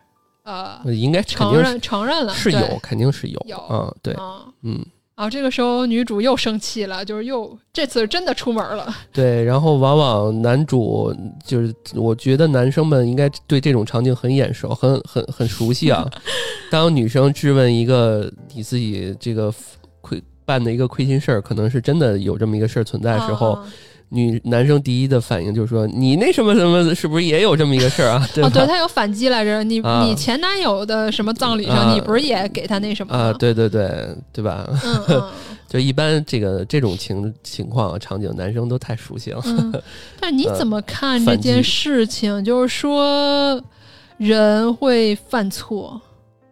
[0.44, 4.16] 呃，应该承认承认了是有，肯定是有有嗯对
[4.64, 4.86] 嗯。
[5.16, 8.92] 啊，这个时候女主又生气了，就是又这次真的出门了。
[9.12, 11.16] 对，然后往往男主
[11.46, 16.04] 就是，我觉得男生们应该对这种场景很眼熟，很很很熟悉啊。
[16.72, 19.62] 当女生质问一个你自己这个亏
[20.46, 23.58] 办的一个亏心事儿，可能是真的有这么一个事儿存在的时候。
[24.10, 29.64] 女男生第一的反应就是说：“你那什么什么，是不是也有这么一个事儿啊？” 哦，对他有反击来着。
[29.64, 33.34] 你你前男友的什么葬礼上，你不是也给他那什么啊？
[33.40, 34.70] 对对对，对吧？
[35.10, 35.24] 嗯，
[35.68, 39.42] 就一般这个这种情情况场景，男生都太熟悉了。
[40.22, 42.46] 但你怎么看这件事情？
[42.46, 43.60] 就是说，
[44.18, 46.00] 人会犯错，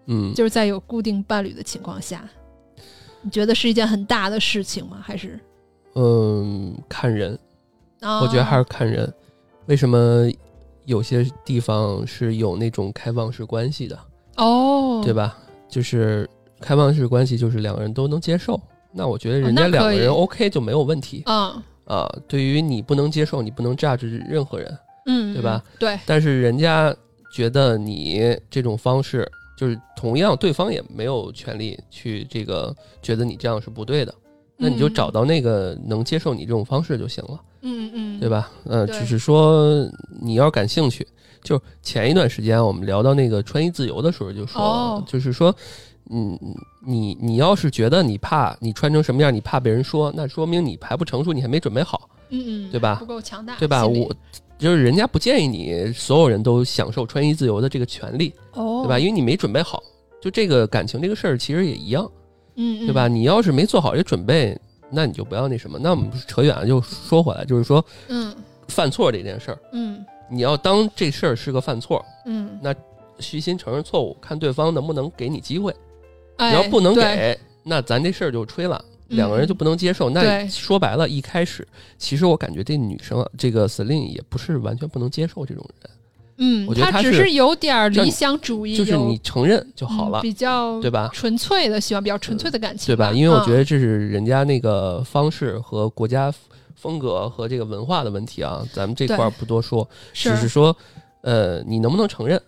[0.07, 2.27] 嗯，就是在有固定伴侣的情况下，
[3.21, 4.97] 你觉得是一件很大的事情吗？
[5.01, 5.39] 还是？
[5.95, 7.37] 嗯，看人。
[8.01, 9.11] 我觉得还是看人，
[9.67, 10.27] 为什么
[10.85, 13.99] 有些地方是有那种开放式关系的？
[14.37, 15.37] 哦，对吧？
[15.69, 16.27] 就是
[16.59, 18.59] 开放式关系，就是两个人都能接受。
[18.91, 21.23] 那我觉得人家两个人 OK 就没有问题。
[21.27, 25.63] 嗯啊，对于你不能接受，你不能榨制任何人，嗯，对吧？
[25.77, 25.99] 对。
[26.05, 26.93] 但是人家
[27.31, 29.29] 觉得你这种方式，
[29.61, 34.11] 就是同样对方也没有权利去这个觉得你这样是不对的。
[34.57, 37.39] 那你就找到那个能接受你这种方式就行了。
[37.61, 38.49] 嗯嗯，对吧？
[38.65, 39.87] 嗯，只是说
[40.19, 41.07] 你要感兴趣。
[41.43, 45.55] 就前一段时间我们聊到那个穿衣自由的时候，就说，就是说。
[46.13, 46.37] 嗯，
[46.85, 52.95] 你你要是觉得你怕你穿成什么样，你怕被人说，那说明你还不成熟，你还没准备好，嗯嗯，对吧？
[52.95, 53.87] 不够强大，对吧？
[53.87, 54.11] 我
[54.61, 58.99] 就是人家不建议你所有人都享受穿衣自由的这个权利，哦，对吧？
[58.99, 59.81] 因为你没准备好，
[60.21, 62.09] 就这个感情这个事儿其实也一样，
[62.55, 63.07] 嗯，对吧？
[63.07, 64.55] 你要是没做好这准备，
[64.91, 65.79] 那你就不要那什么。
[65.81, 68.35] 那我们扯远了，就说回来，就是说，嗯，
[68.67, 72.73] 犯错这件事儿，嗯，你要当这事儿是个犯错，嗯，那
[73.19, 75.73] 虚心承认错误，看对方能不能给你机会。
[76.37, 80.09] 你要不能给，那咱这事儿就吹了，两个人就不能接受。
[80.09, 85.91] 那说白了，一开始其实我感觉这女生啊，这个 Celine 也不是完全不能接受这种人。
[86.43, 91.09] 嗯，我觉得她只是有点理想主义，就是你承认就好了，比较对吧？
[91.13, 93.11] 纯粹的喜欢比较纯粹的感情，对吧？
[93.11, 96.33] 因为我觉得这是人家那个方式和国家
[96.75, 100.75] 风格和这个文化的问题啊，咱们这块儿不多说，只是说，
[101.21, 102.41] 呃，你能不能承认，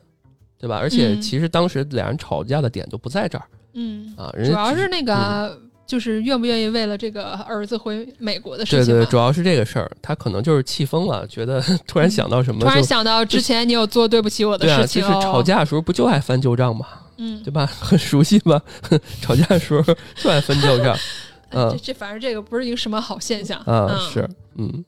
[0.58, 0.78] 对吧？
[0.78, 3.46] 而且其实当时俩人吵架的点都不在这儿。
[3.74, 5.56] 嗯啊，人主要是那个，
[5.86, 8.94] 就是愿不愿意为了这个儿子回美国的事情。
[8.96, 15.02] 对对，主要是这个事儿，他可能就是气疯了，觉得 突然想到什么，突然想到之前你有做对不起我的事情。
[15.02, 16.88] 就是吵架的时候不就爱翻旧账吗？
[17.18, 17.66] 嗯，对吧？
[17.66, 18.62] 很熟悉吧？
[19.22, 20.98] 吵架的时候就爱翻旧账。
[21.52, 23.96] 嗯，这这反正这个不是一个什么好现象啊。
[24.12, 24.84] 是，嗯，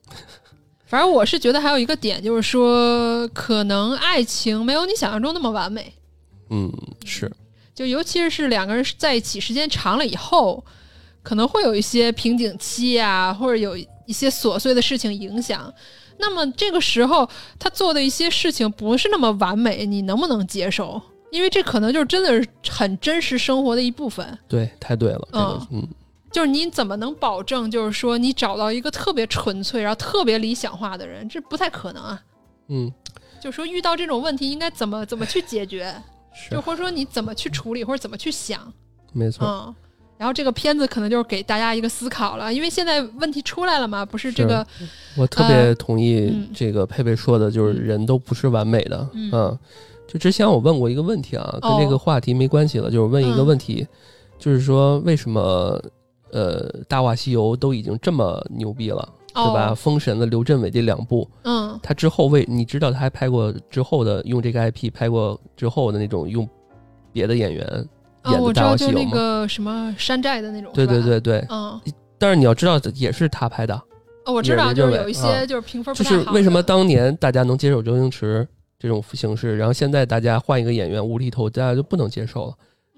[0.88, 5.94] 反正我是觉得还有一个点，就是说，可能爱情没有你想象中那么完美。
[6.50, 6.72] 嗯，
[7.06, 7.32] 是。
[7.76, 10.64] 就尤其是两个人在一起时间长了以后，
[11.26, 15.74] 可能会有一些瓶颈期啊，或者有一些琐碎的事情影响。
[16.18, 17.28] 那么这个时候
[17.60, 21.02] 他做的一些事情不是那么完美，你能不能接受？
[21.32, 24.38] 因为这可能就是真的是很真实生活的一部分。
[24.48, 25.28] 对，太对了。
[25.34, 25.88] 嗯嗯，
[26.32, 32.22] 就是你怎么能保证，就是说你找到一个特别纯粹，然后特别理想化的人，这不太可能啊。
[32.68, 32.90] 嗯，
[33.42, 35.94] 就说遇到这种问题应该怎么怎么去解决？
[36.50, 38.72] 就或者说你怎么去处理，或者怎么去想，
[39.12, 39.46] 没错。
[39.46, 39.76] 嗯，
[40.18, 44.66] 然后这个片子可能就是给大家一个思考了，因为现在问题出来了嘛，不是这个。
[45.18, 49.08] 我特别同意这个佩佩说的，就是人都不是完美的。
[49.14, 49.58] 嗯，
[50.08, 53.86] 就之前我问过一个问题啊，跟这个话题没关系了，就是问一个问题，
[54.40, 55.82] 就是说为什么
[56.32, 59.08] 呃《大话西游》都已经这么牛逼了？
[59.34, 59.76] 对吧？
[59.76, 66.48] 封神的刘镇伟这两部，嗯，他之后为你知道他还拍过之后的用这个 IP 拍过之后的那种用
[67.12, 67.86] 别的演员
[68.32, 69.02] 演的大话西游吗？
[69.04, 71.80] 那个什么山寨的那种，对对对对，嗯。
[72.18, 73.76] 但是你要知道，也是他拍的。
[74.26, 78.48] 哦，我知道，就是有一些就是评分不就是为什么当年大家能接受周星驰
[78.80, 82.54] 这种形式，然后现在大家换一个演员无厘头，大家就不能接受了。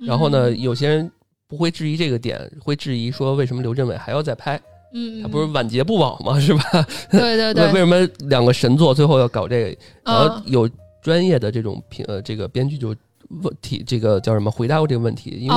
[0.05, 1.11] 然后呢，有些人
[1.47, 4.61] 不会质疑这个点，会质疑说为什么刘镇伟还要再拍？
[4.93, 6.39] 嗯，他不是晚节不保吗？
[6.39, 6.63] 是吧？
[7.11, 7.65] 对对对。
[7.73, 9.78] 为什么两个神作最后要搞这个？
[10.05, 10.69] 然后有
[11.01, 12.95] 专业的这种评呃，这个编剧就
[13.30, 14.49] 问题，这个叫什么？
[14.49, 15.55] 回答过这个问题，因为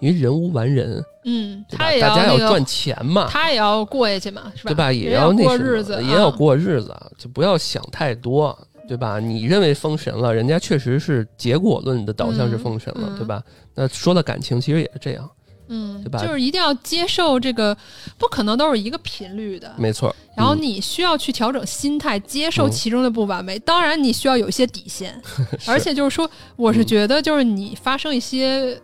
[0.00, 4.70] 因为人无完人，嗯，他也大家要赚钱嘛，他也要过下去嘛，是吧？
[4.70, 4.92] 对吧？
[4.92, 8.56] 也要过日子，也要过日子，就不要想太多，
[8.86, 9.18] 对吧？
[9.18, 13.42] 你认为封神了，人家确实是结果论的导向是封神了，对吧？
[13.74, 15.28] 那说到感情其实也是这样。
[15.68, 16.18] 嗯，对吧？
[16.18, 17.76] 就是一定要接受这个，
[18.18, 20.14] 不可能都是一个频率的，没错。
[20.36, 23.58] 然后你需要去调整心态，接受其中的不完美。
[23.60, 25.20] 当然，你需要有一些底线，
[25.66, 28.80] 而且就是说，我是觉得，就是你发生一些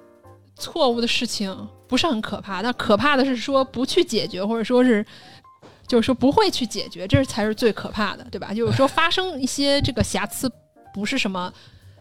[0.56, 5.04] 错误的事情不是很可怕，但可怕的是说不去解决，或者说是
[5.86, 8.54] 就是说不会去解决，这才是最可怕的，对吧？
[8.54, 10.50] 就是说发生一些这个瑕疵，
[10.94, 11.52] 不是什么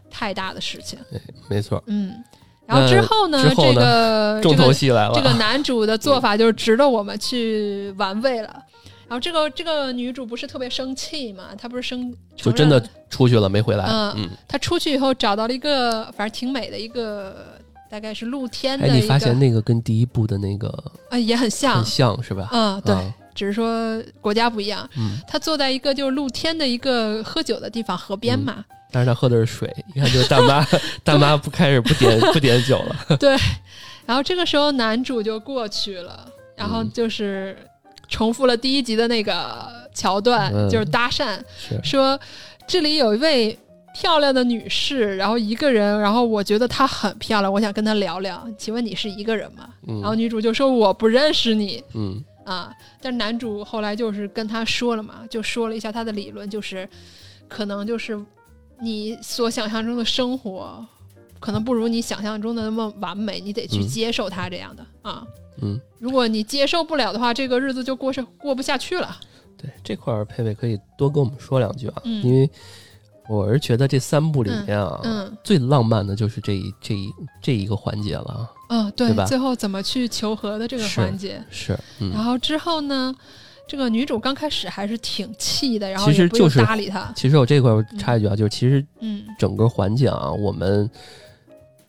[0.09, 0.97] 太大的事情。
[1.49, 2.23] 没错，嗯。
[2.72, 3.53] 然后之后呢？
[3.53, 5.13] 这个重头戏来了。
[5.13, 8.63] 这个男主的做法就是值得我们去玩味了。
[9.07, 11.47] 然后这个这个女主不是特别生气嘛？
[11.57, 13.84] 她不是生就真的出去了没回来？
[13.86, 17.36] 嗯，嗯她出去以后找到了一个反正挺美的一个，
[17.89, 18.88] 大概是露天的。
[18.88, 20.69] 哎，你发现那个跟第一部的那个
[21.09, 22.47] 啊也很像，很像是吧？
[22.53, 22.95] 嗯，对，
[23.36, 24.89] 只是说国家不一样。
[24.95, 28.63] 嗯，她坐在一个就是露天的一个喝酒的地方，河边嘛。
[28.91, 30.65] 但是他喝的是水，一看就是大妈，
[31.03, 33.17] 大妈不开始不点 不点酒了。
[33.17, 33.35] 对，
[34.05, 37.57] 然后这个时候男主就过去了，然后就是
[38.09, 41.39] 重复了第一集的那个桥段，就是搭讪，
[41.83, 42.19] 说
[42.67, 43.57] 这里有一位
[43.93, 48.47] 漂亮的女士，然后一个人，然后我觉得她很漂亮，我想跟她聊聊。
[48.57, 49.69] 请问你是一个人吗？
[49.87, 51.83] 然后女主就说我不认识你。
[51.93, 56.89] 嗯啊，但男主后来就是跟他说了嘛，就说了一下他的理论，就是
[57.47, 58.19] 可能就是
[58.82, 60.86] 你所想象中的生活，
[61.39, 65.23] 可能不如你想象中的那么完美，你得去接受它这样的啊。
[65.61, 69.15] 嗯，如果你接受不了的话，这个日子就过上过不下去了。
[69.57, 72.49] 对这块儿，佩佩可以多跟我们说两句啊，因为。
[73.29, 77.09] 我是觉得这三部里面啊，嗯最浪漫的就是这一这一
[77.41, 78.51] 这一个环节了。
[78.67, 79.23] 嗯，对吧？
[79.25, 81.79] 最后怎么去求和的这个环节是。
[82.11, 83.15] 然后之后呢，
[83.72, 87.09] 这个女主刚开始还是挺气的，然后其实就是搭理他。
[87.15, 90.89] 其实我这块插一句啊，就是其实嗯，整个环节啊，我们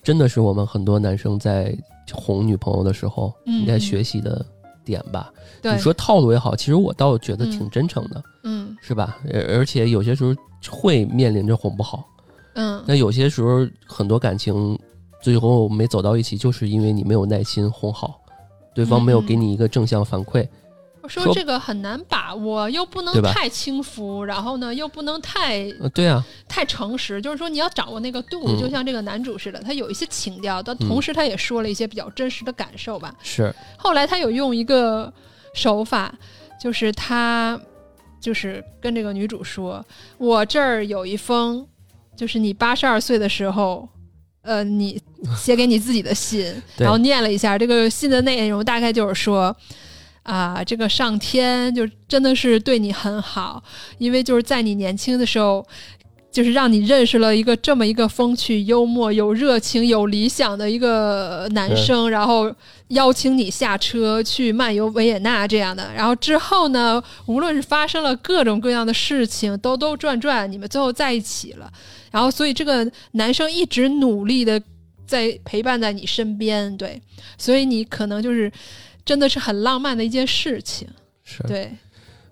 [0.01, 1.77] 真的是我们很多男生在
[2.13, 4.47] 哄女朋友的时候应该学习的
[4.85, 5.33] 点吧。
[5.61, 9.19] 你说套路也好，其实我倒觉得挺真诚的，嗯，是吧？
[9.33, 10.33] 而而且有些时候。
[10.71, 12.05] 会面临着哄不好，
[12.55, 14.79] 嗯，那有些时候很多感情
[15.21, 18.21] 最后没走到一起，就是因为你没有耐心哄好，
[18.73, 20.47] 对方没有给你一个正向反馈。
[21.03, 27.21] 我说这个很难把握，又不能太轻浮，然后呢又不能太，对啊，太诚实。
[27.21, 33.15] 就是说你要掌握那个度，就像这个男主似的，他有一些情调，但同时他也说了一些比较真实的感受吧。
[33.23, 33.55] 是。
[33.77, 35.13] 后来他有用一个
[35.55, 36.15] 手法，
[36.61, 37.61] 就是他。
[38.21, 39.85] 就是跟这个女主说，
[40.17, 41.67] 我这儿有一封，
[42.17, 43.89] 就是你八十二岁的时候，
[44.43, 44.97] 呃，你
[45.37, 49.53] 写给你自己的信，然后念了一下这个信的内容，大概就是说，
[50.23, 53.63] 啊，这个上天就真的是对你很好，
[53.99, 55.67] 因为就是在你年轻的时候。
[56.33, 62.51] 就是让你认识了一个这么一个风趣幽默、有热情、有理想的一个男生，然后
[62.89, 65.93] 邀请你下车去漫游维也纳这样的。
[65.95, 71.71] 然后之后呢，无论是发生了各种各样的事情，兜兜转转，你们最后在一起了。
[72.11, 74.59] 然后，所以这个男生一直努力的
[75.07, 76.99] 在陪伴在你身边，对，
[77.37, 78.51] 所以你可能就是
[79.05, 80.89] 真的是很浪漫的一件事情，
[81.25, 81.71] 是对。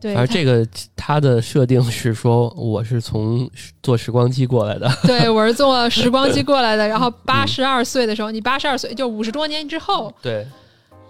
[0.01, 0.67] 对而这个
[0.97, 3.47] 他的设定是说，我是从
[3.83, 4.91] 坐时光机过来的。
[5.05, 6.89] 对， 我是坐时光机过来的。
[6.89, 10.47] 然后八十二岁的时候，你八十二岁就五十多年之后，对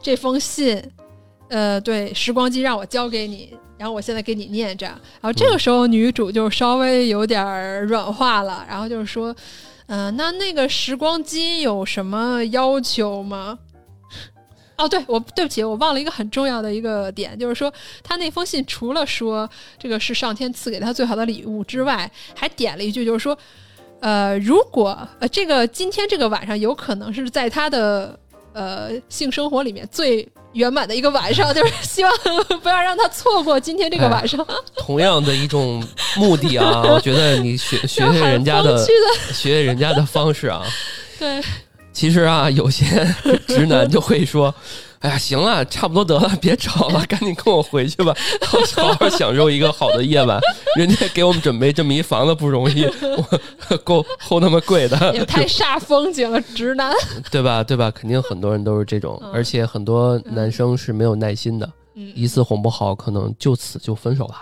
[0.02, 0.82] 这封信，
[1.50, 4.86] 呃，对，时光机让我交给你，然后我现在给你念着。
[4.86, 9.32] 然后这个时候女主就稍微有点软化了，然后就是说，
[9.86, 13.56] 嗯，那那个时光机有什么要求吗？
[14.80, 17.70] 哦，对，我对不起，我忘了一个很重要的一个点，就是说
[18.02, 23.36] 他那封信除了说这个是上天赐给他最好的礼物之外，还点了一句，就是说，
[24.00, 28.18] 呃，如果呃这个今天这个晚上有可能是在他的
[28.54, 32.12] 呃性生活里面最圆满的一个晚上，就是 希望
[32.62, 34.44] 不要让他错过今天这个晚上。
[34.76, 35.84] 同样的一种
[36.16, 38.92] 目的啊，我觉得你学 学学人家的学
[39.34, 40.64] 学人家的方式啊，
[41.18, 41.42] 对。
[41.92, 42.84] 其实啊，有些
[43.46, 44.54] 直男就会说
[45.00, 48.14] ：“哎呀，行了，差不多得了， 别吵了， 赶紧跟我回去吧，
[48.74, 50.40] 好好享受一个好的夜晚。
[50.76, 52.84] 人家给我们准备这么一房子不容易，
[53.68, 56.92] 我够齁那么贵的，也太煞风景了，直男，
[57.30, 57.62] 对吧？
[57.64, 57.90] 对吧？
[57.90, 61.68] 肯定很多人都是这种，而且很多男生是没有耐心的，
[62.14, 64.34] 一次哄不好，可能就此就分手了，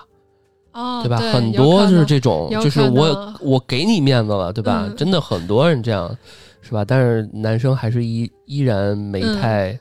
[0.72, 1.16] 哦，对吧？
[1.32, 4.86] 很多就是这种，就是我我给你面子了，对吧？
[4.96, 6.14] 真的很多人这样。”
[6.60, 6.84] 是吧？
[6.84, 9.78] 但是男生还是依依然没太，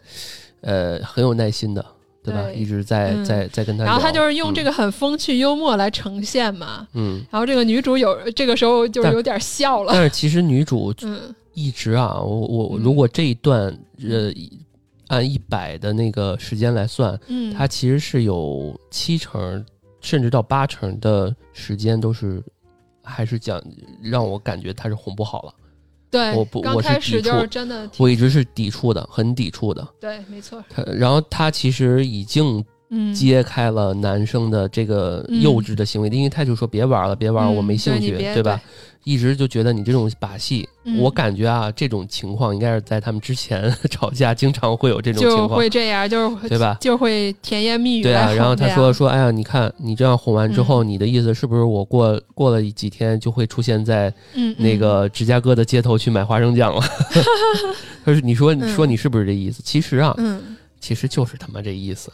[0.61, 1.85] 呃，很有耐心的，
[2.23, 2.49] 对吧？
[2.51, 3.83] 一直在在在跟他。
[3.83, 6.87] 然后他就是用这个很风趣幽默来呈现嘛。
[6.93, 7.23] 嗯。
[7.29, 9.91] 然后这个女主有这个时候就有点笑了。
[9.93, 10.93] 但是其实女主
[11.53, 13.75] 一直啊，我我如果这一段
[14.07, 14.31] 呃
[15.07, 19.65] 按一百的那个时间来算，嗯，她其实是有七成
[19.99, 22.43] 甚至到八成的时间都是
[23.03, 23.61] 还是讲
[24.03, 25.53] 让我感觉她是哄不好了。
[26.09, 29.87] 对，我不，我是抵触，真的，我一直是抵触的，很抵触的。
[29.99, 30.63] 对，没错。
[30.69, 32.63] 他，然后他其实已经
[33.13, 38.61] 揭开了男生的这个幼稚的行为，因为他就说别玩了，别玩，我没兴趣，对吧？
[39.07, 40.67] 一直就觉得你这种把戏，
[40.99, 46.75] 我感觉啊，这种情况应该是在他们之前 吵架，经常会有这种情况，会这样，就是对吧？
[46.81, 48.03] 就会甜言蜜语。
[48.03, 54.13] 对啊，然后他说说，哎呀，你看你这样哄完之后，你的意思是不是我过过了几天就会出现在
[54.57, 56.81] 那个芝加哥的街头去买花生酱了？
[58.03, 59.61] 他说，你说你说你是不是这意思？
[59.63, 60.13] 其实啊，
[60.81, 62.11] 其实就是他妈这意思。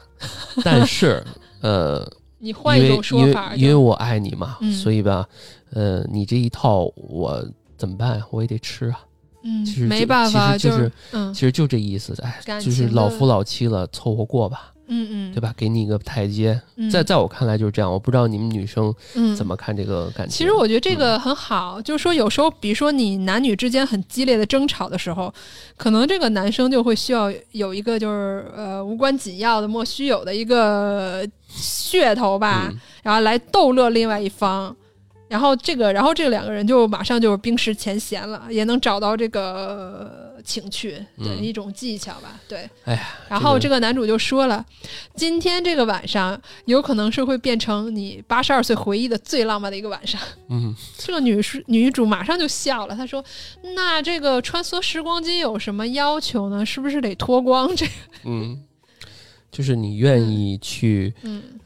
[0.64, 1.24] 但是
[1.62, 2.08] 呃，
[2.44, 5.26] 你换一种说法，因为我爱你嘛，所以吧。
[5.72, 7.42] 呃，你这一套我
[7.78, 8.22] 怎么办？
[8.32, 9.00] 我也得吃啊。
[9.44, 10.92] 嗯，其实没办法，就是，
[11.34, 12.14] 其实就这意思。
[12.22, 14.73] 哎，就是老夫老妻了，凑合过吧。
[14.94, 15.52] 嗯嗯，对吧？
[15.58, 17.92] 给你一个台阶，在在我看来就是这样。
[17.92, 18.94] 我不知道你们女生
[19.36, 20.38] 怎么看这个感情。
[20.38, 25.34] 其实我觉得这个很好，就是说有时候，比如说你男女之间很激烈的争吵的时候，
[25.76, 32.72] 可能这个男生就会需要有一个就是呃无关紧要的莫须有的一个噱头吧，
[33.02, 34.76] 然后来逗乐另外一方。
[35.30, 42.70] 然后这个，然后这两个人就马上就冰释前嫌了，也能找到这个情趣，的一种技巧吧，对。
[42.84, 44.66] 哎呀，然后这个男主就说了，
[45.16, 50.20] 今天这个晚上有可能是会变成你八十二岁回忆的最浪漫的一个晚上。
[50.50, 53.24] 嗯，这个女士女主马上就笑了，她说
[53.76, 56.66] ：“那这个穿梭时光机有什么要求呢？
[56.66, 57.74] 是不是得脱光？
[57.76, 57.92] 这个？”
[58.26, 58.64] 嗯，
[59.52, 61.14] 就是你愿意去，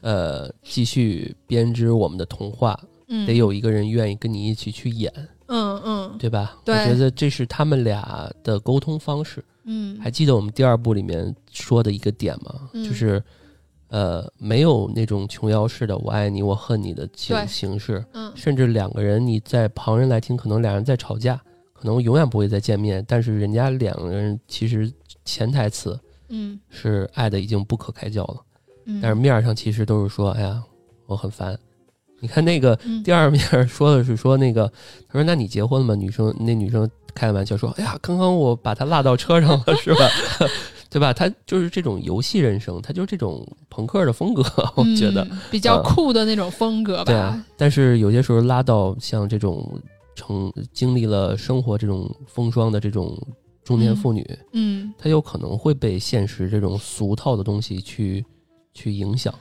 [0.00, 2.78] 呃，继续编织我们的童话。
[3.26, 5.10] 得有一个人愿意跟你一起去演，
[5.48, 6.56] 嗯嗯，对吧？
[6.66, 9.44] 我觉得这是他们俩的沟通方式。
[9.64, 12.70] 嗯，还记得我们第二部里面说的一个点吗？
[12.72, 13.22] 就是，
[13.88, 18.04] 呃，没有那种琼瑶式的“我爱你，我恨你”的形形式。
[18.12, 21.38] 嗯，甚至两个人你在旁人来听，可能俩人在吵架，
[21.72, 23.04] 可能永远不会再见面。
[23.06, 24.90] 但是人家两个人其实
[25.24, 28.36] 潜台词，嗯，是爱的已经不可开交了。
[28.86, 30.62] 嗯，但是面上其实都是说：“哎呀，
[31.06, 31.58] 我很烦。”
[32.20, 34.66] 你看那个第二面说的是说那个，
[35.08, 35.94] 他说那你结婚了吗？
[35.94, 40.08] 女生那女生开玩笑说，哎呀，刚刚我把他落到车上了，是吧？
[40.90, 41.12] 对吧？
[41.12, 44.42] 他就是这种游戏人生，他就是这种朋克的风格，
[44.74, 47.04] 我觉得比较酷的那种风格吧。
[47.04, 49.78] 对啊，但是有些时候拉到像这种
[50.14, 53.16] 成经历了生活这种风霜的这种
[53.62, 58.24] 中年妇女，嗯，她有可能会被现实这种俗套的东西去
[58.72, 59.32] 去影响。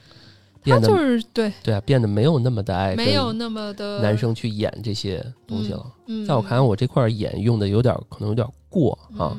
[0.68, 5.86] 他就是对对啊，变得没有那么的爱，没有那么的男生去演这些东西了。
[6.08, 9.38] 嗯，在我看来，我这块演用的有点可能有点过啊。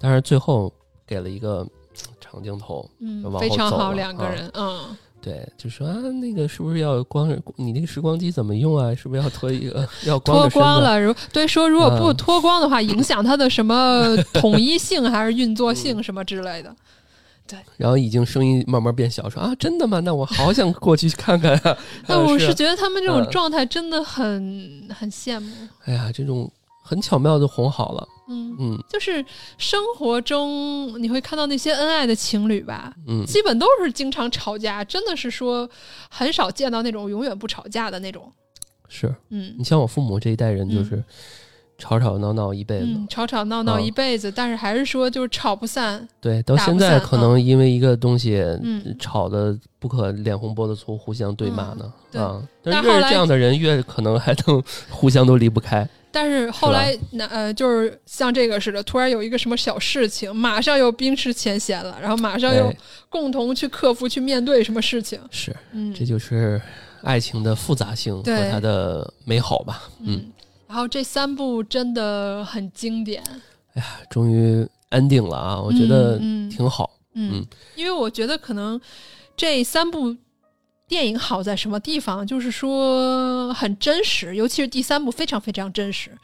[0.00, 0.72] 但是最后
[1.06, 1.66] 给了一个
[2.20, 2.88] 长镜头，
[3.38, 8.94] 非常好，两个人，嗯，对，就说啊，那个是不是要光你那个时光机怎么用啊？
[8.94, 10.98] 是不是要脱一个要脱光了？
[10.98, 16.74] 如对说，如果不脱光的话，影响它的什么统一性还是运作性什么之类的。
[17.50, 19.98] 对，然后已经声音慢慢变小，说啊，真的吗？
[20.00, 21.76] 那我好想过去看看啊！
[22.06, 25.52] 那我是觉得他们这种状态真的很很羡慕。
[25.84, 26.48] 哎呀，这种
[26.84, 28.08] 很巧妙的哄好了。
[28.28, 29.24] 嗯嗯，就是
[29.58, 35.68] 生活中你会看到那些恩爱的情侣吧，嗯，基本都是经常吵架，真的是说
[36.08, 38.30] 很少见到那种永远不吵架的那种。
[38.88, 41.02] 是，嗯，你像我父母这一代人就是。
[41.80, 46.06] 吵吵闹闹一辈子，吵吵闹闹一辈子，但是还是说就是吵不散。
[46.20, 48.44] 对，到现在可能因为一个东西
[48.98, 51.92] 吵得不可脸红脖子粗，互相对骂呢。
[52.14, 55.88] 啊，但是越是这样的人，越可能还能 互相都离不开。
[56.12, 62.72] 但是后来，那呃，就是像这个似的，突然有一个什么小事情，马上又冰释前嫌了，然后马上又
[63.08, 65.18] 共同去克服、去面对什么事情。
[65.30, 65.56] 是，
[65.94, 66.60] 这就是
[67.02, 69.88] 爱情的复杂性和它的美好吧。
[70.00, 70.24] 嗯。
[70.70, 73.20] 然后这三部真的很经典。
[73.74, 75.60] 哎呀，终于 ending 了啊！
[75.60, 76.16] 我觉得
[76.48, 76.88] 挺好。
[77.14, 77.44] 嗯，
[77.74, 78.80] 因为我觉得可能
[79.36, 80.16] 这三部
[80.86, 86.16] 电影好在什么地方，就是说很真实，尤其是第三部非常非常真实。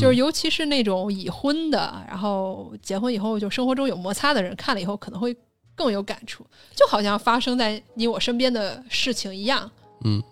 [0.00, 5.36] 就是尤其是那种已婚的，然后结婚以后就生活中有摩擦的人，看了以后可能会
[5.74, 6.46] 更有感触，
[6.76, 9.68] 就好像发生在你我身边的事情一样。
[10.04, 10.22] 嗯。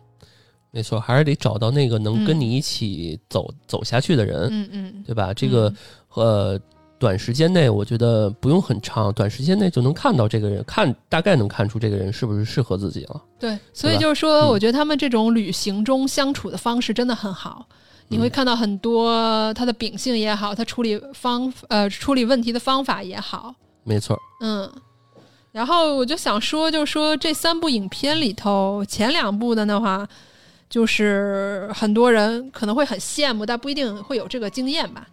[0.75, 5.33] 没错，还是得找到那个能跟你一起走走下去的人，嗯嗯，对吧？
[5.33, 5.73] 这个
[6.15, 6.61] 呃，
[6.99, 13.23] 短时间内我觉得不用很长，短时间内就能看到这个人，看大概能看出这个人是不是适合自己了。
[13.39, 17.65] 对，所以就是说，我觉得他们这种旅行中相处的方式真的很好，
[18.09, 23.55] 你会看到很多他的秉性也好，他处理方呃处理问题的方法也好。
[23.85, 24.69] 没错，嗯。
[25.53, 30.09] 然后我就想说，就是说这三部影片里头，前两部的的话。
[30.69, 35.07] 就是很多人可能会很羡慕，但不一定会有这个经验吧。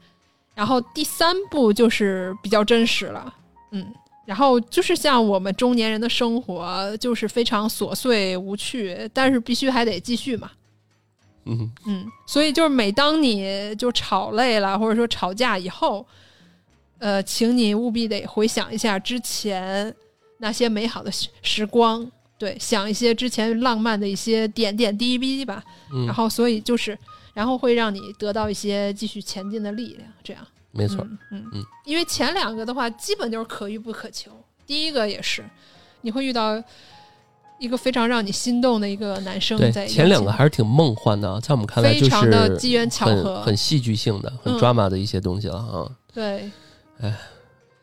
[0.56, 3.34] 然后第三步就是比较真实了，
[3.72, 3.93] 嗯，
[4.26, 10.52] 然后就是像我们中年人的生活，就是非常琐碎无趣，但是必须还得继续嘛。
[11.45, 16.06] 嗯嗯，所以就是每当你就吵累了，或者说吵架以后，
[16.99, 19.95] 呃，请你务必得回想一下之前
[20.38, 22.12] 那些美好的时光。
[22.42, 25.64] 对，想一些之前浪漫的一些点点滴滴吧，
[26.08, 26.98] 然后所以就是，
[27.36, 34.32] 然后会让你得到一些继续前进的力量，这样没错，嗯嗯，因为前两个的话，基本就是可遇不可求。
[34.66, 35.48] 第一个也是，
[36.02, 36.60] 你会遇到
[37.60, 45.86] 一个非常让你心动的一个男生，在前两个还是挺梦幻的，在我们看来就是非常的机缘巧合，很戏剧性的，很 drama 的一些东西了啊。
[46.12, 46.50] 对，
[47.00, 47.16] 哎，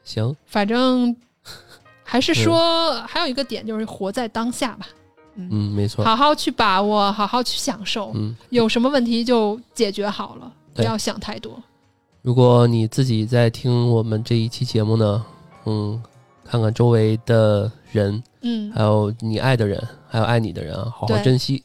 [0.02, 1.16] 行，反正。
[2.10, 4.86] 还是说还有一个点就是活在当下吧。
[5.36, 8.10] 嗯，没错，好好去把握，好好去享受。
[8.14, 11.62] 嗯，有什么问题就解决好了，不要想太多。
[12.22, 15.24] 如果你自己在听我们这一期节目呢，
[15.66, 16.02] 嗯，
[16.44, 21.62] 看看周围的人，嗯，还有你爱的人，还有爱你的人啊，好好珍惜。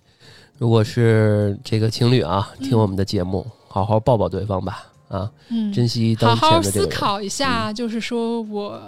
[0.59, 6.49] 如果是这个情侣啊，听我们的节目，好好抱抱对方吧，啊，嗯，珍惜当前的这个。
[6.49, 8.79] 好好思考一下，就是说我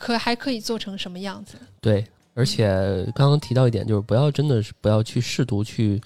[0.00, 1.56] 可还可以做成什么样子？
[1.80, 2.04] 对。
[2.32, 2.64] 而且
[3.12, 6.00] 刚刚提到一点，就是不要真的是不要去试图去，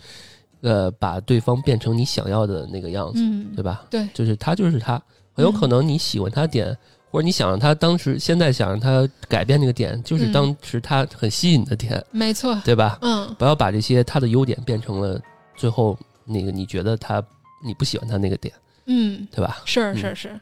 [0.62, 3.20] 呃，把对方变成你想要的那个样子，
[3.54, 3.84] 对吧？
[3.90, 5.00] 对，就是他就是他，
[5.34, 6.76] 很有可能你喜欢他点，
[7.10, 12.98] 或者你想让他当时现在想让他改变那个点，就是当时他很吸引的点，没错，对吧？
[13.02, 15.20] 嗯，不要把这些他的优点变成了
[15.54, 17.22] 最后那个你觉得他
[17.62, 18.52] 你不喜欢他那个点，
[18.86, 19.62] 嗯，对吧？
[19.66, 20.40] 是是是。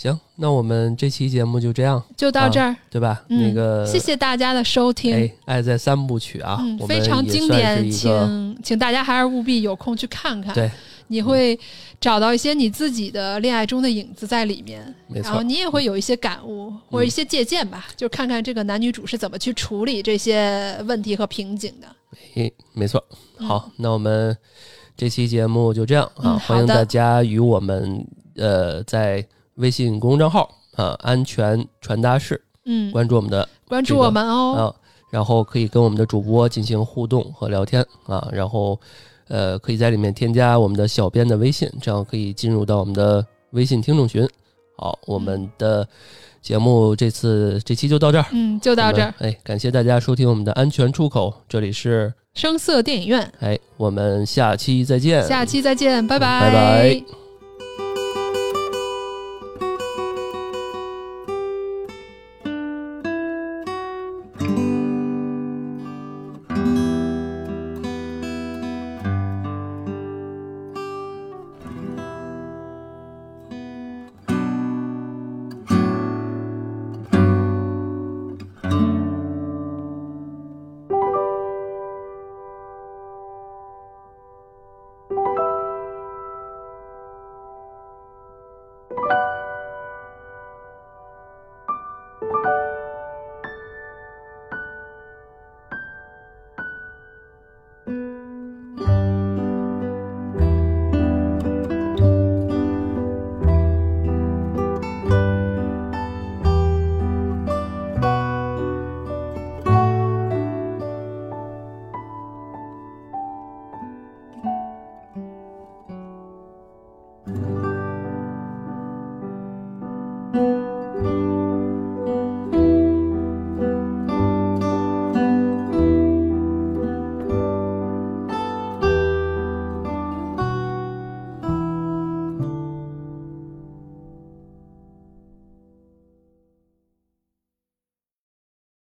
[0.00, 3.22] 行，那我们这期节目就这样，就到这儿，对吧？
[3.28, 5.14] 那个，谢谢大家的收听。
[5.14, 10.54] 哎，爱在三部曲啊，非常经典，请请大家还是务必有空去看看。
[10.54, 10.70] 对，
[11.08, 11.58] 你会
[12.00, 21.86] 找到一些你自己的恋爱中的影子在里面，然后你也会有一些感悟或者一些借鉴吧，就看看这个男女主是怎么去处理这些问题和瓶颈的。
[22.36, 23.04] 哎，没错。
[23.36, 24.34] 好，那我们
[24.96, 28.02] 这期节目就这样啊，欢迎大家与我们
[28.36, 29.22] 呃在。
[29.60, 34.62] 微信公众账号啊，安全传达室，嗯，关注我们的，关注我们哦，啊
[35.10, 38.78] 然后可以跟我们的主播进行互动和聊天啊，然后
[39.28, 44.28] 呃，可以在里面添加我们的小编的微信，这样可以进入到我们的微信听众群。
[44.76, 45.86] 好，我们的
[46.40, 57.19] 节目这次这期就到这儿，嗯，就到这儿，哎，感谢大家收听我们的安全出口，这里是声色电影院，哎，我们下期再见，下期再见，拜拜，拜拜。